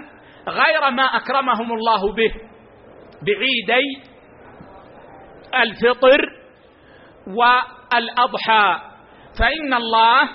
[0.48, 2.32] غير ما أكرمهم الله به
[3.22, 4.02] بعيدي
[5.62, 6.20] الفطر
[7.26, 8.80] والأضحى.
[9.38, 10.28] فإن الله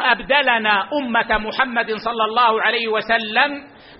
[0.00, 3.50] ابدلنا أمة محمد صلى الله عليه وسلم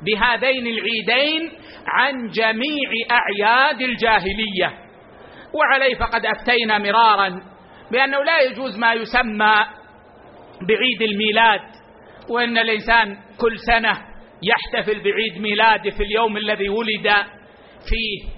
[0.02, 1.50] بهذين العيدين
[1.88, 4.84] عن جميع أعياد الجاهلية.
[5.54, 7.42] وعليه فقد أفتينا مرارا
[7.92, 9.66] بأنه لا يجوز ما يسمى
[10.68, 11.60] بعيد الميلاد
[12.30, 13.98] وإن الإنسان كل سنة
[14.42, 17.08] يحتفل بعيد ميلاده في اليوم الذي ولد
[17.88, 18.28] فيه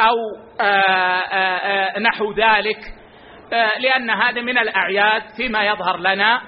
[0.00, 0.16] أو
[0.60, 2.78] آآ آآ نحو ذلك
[3.80, 6.40] لأن هذا من الأعياد فيما يظهر لنا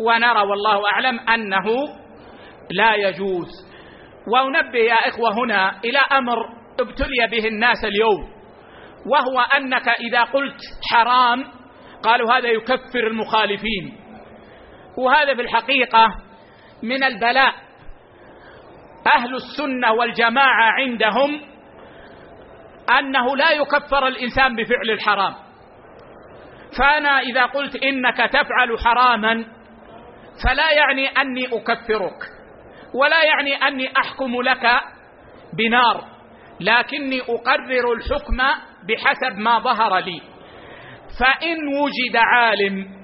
[0.00, 1.64] ونرى والله أعلم أنه
[2.70, 3.48] لا يجوز.
[4.32, 6.36] وأنبه يا إخوة هنا إلى أمر
[6.80, 8.28] ابتلي به الناس اليوم
[9.06, 10.60] وهو أنك إذا قلت
[10.90, 11.44] حرام
[12.02, 13.96] قالوا هذا يكفر المخالفين.
[14.98, 16.06] وهذا في الحقيقة
[16.82, 17.54] من البلاء.
[19.14, 21.40] أهل السنة والجماعة عندهم
[22.98, 25.34] أنه لا يكفر الإنسان بفعل الحرام.
[26.78, 29.55] فأنا إذا قلت إنك تفعل حراما
[30.44, 32.18] فلا يعني أني أكفرك
[32.94, 34.80] ولا يعني أني أحكم لك
[35.52, 36.04] بنار
[36.60, 38.36] لكني أقرر الحكم
[38.88, 40.20] بحسب ما ظهر لي.
[41.20, 42.96] فإن وجد عالم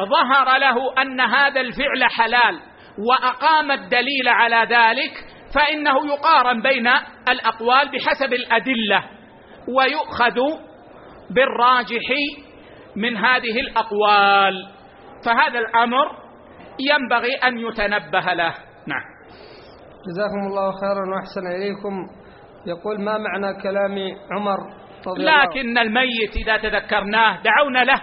[0.00, 2.60] ظهر له أن هذا الفعل حلال
[3.08, 5.12] وأقام الدليل على ذلك
[5.54, 6.86] فإنه يقارن بين
[7.28, 9.04] الأقوال بحسب الأدلة
[9.76, 10.40] ويؤخذ
[11.30, 12.08] بالراجح
[12.96, 14.77] من هذه الأقوال.
[15.24, 16.06] فهذا الأمر
[16.80, 18.54] ينبغي أن يتنبه له.
[18.86, 19.04] نعم.
[20.08, 22.06] جزاكم الله خيرا وأحسن إليكم.
[22.66, 23.98] يقول ما معنى كلام
[24.32, 24.58] عمر
[25.06, 28.00] رضي لكن الله الميت إذا تذكرناه دعونا له.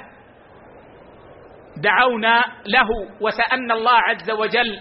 [1.84, 2.88] دعونا له
[3.22, 4.80] وسألنا الله عز وجل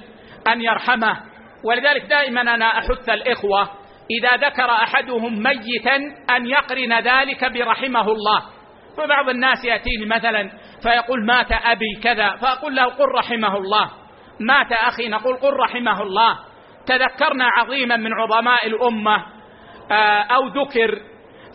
[0.48, 1.20] أن يرحمه.
[1.64, 3.70] ولذلك دائما أنا أحث الإخوة
[4.10, 5.96] إذا ذكر أحدهم ميتا
[6.36, 8.42] أن يقرن ذلك برحمه الله.
[8.96, 10.50] فبعض الناس يأتيني مثلا
[10.82, 13.90] فيقول مات أبي كذا فأقول له قل رحمه الله.
[14.40, 16.38] مات أخي نقول قل رحمه الله.
[16.86, 19.26] تذكرنا عظيما من عظماء الأمة
[19.90, 21.00] آه، أو ذكر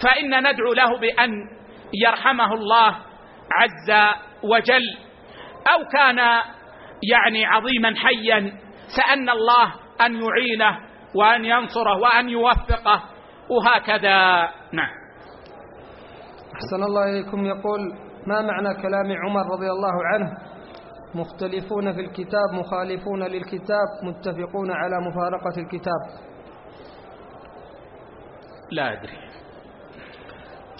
[0.03, 1.31] فإن ندعو له بأن
[1.93, 2.95] يرحمه الله
[3.51, 4.13] عز
[4.43, 4.97] وجل.
[5.71, 6.17] أو كان
[7.11, 8.51] يعني عظيما حيا
[8.97, 10.79] سالنا الله أن يعينه
[11.15, 13.03] وأن ينصره وأن يوفقه
[13.49, 14.49] وهكذا.
[14.73, 14.98] نعم.
[16.59, 17.45] أحسن الله إليكم.
[17.45, 17.93] يقول
[18.27, 20.37] ما معنى كلام عمر رضي الله عنه؟
[21.15, 26.01] مختلفون في الكتاب مخالفون للكتاب متفقون على مفارقة الكتاب.
[28.71, 29.17] لا أدري.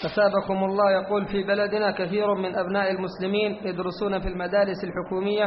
[0.05, 0.91] أثابكم الله.
[0.91, 5.45] يقول في بلدنا كثير من أبناء المسلمين يدرسون في المدارس الحكومية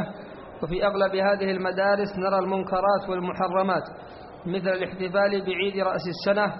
[0.62, 3.82] وفي أغلب هذه المدارس نرى المنكرات والمحرمات
[4.46, 6.54] مثل الاحتفال بعيد رأس السنة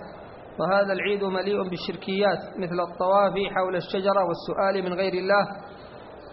[0.60, 5.44] وهذا العيد مليء بالشركيات مثل الطواف حول الشجرة والسؤال من غير الله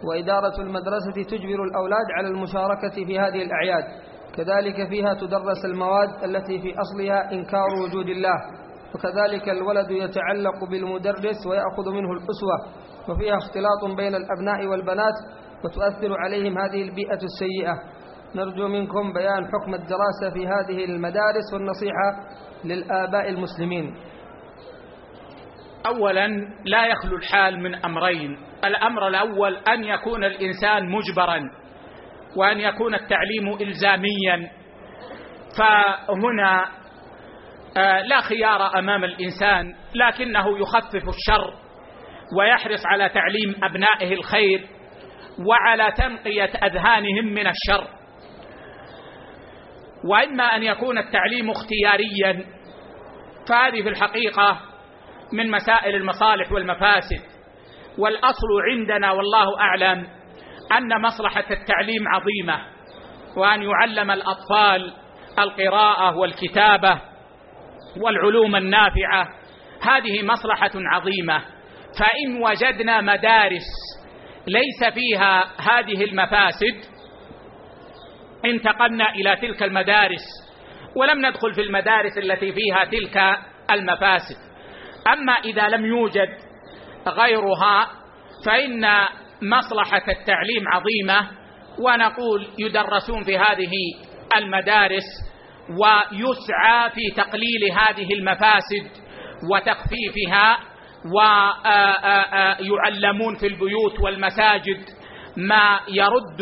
[0.03, 3.83] وإدارة المدرسة تجبر الأولاد على المشاركة في هذه الأعياد.
[4.35, 8.35] كذلك فيها تدرس المواد التي في أصلها إنكار وجود الله.
[8.95, 12.57] وكذلك الولد يتعلق بالمدرس ويأخذ منه الأسوة.
[13.09, 15.13] وفيها اختلاط بين الأبناء والبنات
[15.63, 17.73] وتؤثر عليهم هذه البيئة السيئة.
[18.35, 22.09] نرجو منكم بيان حكم الدراسة في هذه المدارس والنصيحة
[22.65, 23.95] للآباء المسلمين.
[25.85, 26.27] أولا
[26.65, 28.37] لا يخلو الحال من أمرين.
[28.65, 31.41] الأمر الأول أن يكون الإنسان مجبرا
[32.35, 34.49] وأن يكون التعليم إلزاميا.
[35.57, 36.65] فهنا
[37.77, 41.53] آه، لا خيار أمام الإنسان لكنه يخفف الشر
[42.37, 44.67] ويحرص على تعليم أبنائه الخير
[45.49, 47.87] وعلى تنقية أذهانهم من الشر.
[50.11, 52.45] وإما أن يكون التعليم اختياريا
[53.49, 54.61] فهذه في الحقيقة
[55.33, 57.21] من مسائل المصالح والمفاسد.
[57.97, 60.07] والأصل عندنا والله أعلم
[60.77, 62.65] أن مصلحة التعليم عظيمة
[63.37, 64.93] وأن يعلم الأطفال
[65.39, 67.01] القراءة والكتابة
[67.97, 69.27] والعلوم النافعة.
[69.81, 71.41] هذه مصلحة عظيمة.
[71.99, 73.67] فإن وجدنا مدارس
[74.47, 76.99] ليس فيها هذه المفاسد
[78.45, 80.25] انتقلنا إلى تلك المدارس
[80.95, 83.17] ولم ندخل في المدارس التي فيها تلك
[83.71, 84.48] المفاسد.
[85.13, 86.29] أما إذا لم يوجد
[87.07, 87.89] غيرها
[88.45, 88.85] فإن
[89.41, 91.27] مصلحة التعليم عظيمة
[91.79, 93.71] ونقول يدرسون في هذه
[94.37, 95.05] المدارس
[95.69, 98.87] ويسعى في تقليل هذه المفاسد
[99.51, 100.59] وتخفيفها
[102.65, 104.85] ويعلمون في البيوت والمساجد
[105.37, 106.41] ما يرد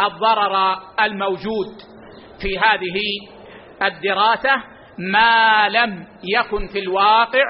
[0.00, 1.68] الضرر الموجود
[2.42, 2.96] في هذه
[3.82, 4.54] الدراسة
[4.98, 7.44] ما لم يكن في الواقع.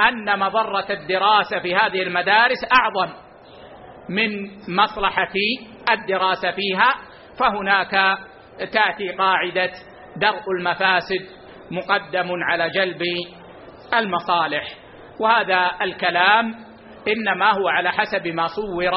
[0.00, 3.12] أن مضرة الدراسة في هذه المدارس أعظم
[4.08, 5.32] من مصلحة
[5.90, 6.94] الدراسة فيها
[7.38, 8.18] فهناك
[8.58, 9.70] تأتي قاعدة
[10.16, 11.26] درء المفاسد
[11.70, 13.02] مقدم على جلب
[13.94, 14.64] المصالح.
[15.20, 16.54] وهذا الكلام
[17.08, 18.92] إنما هو على حسب ما صور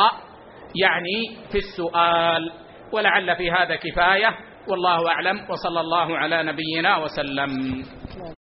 [0.75, 2.51] يعني في السؤال.
[2.93, 4.37] ولعل في هذا كفاية
[4.67, 7.83] والله أعلم وصلى الله على نبينا وسلم.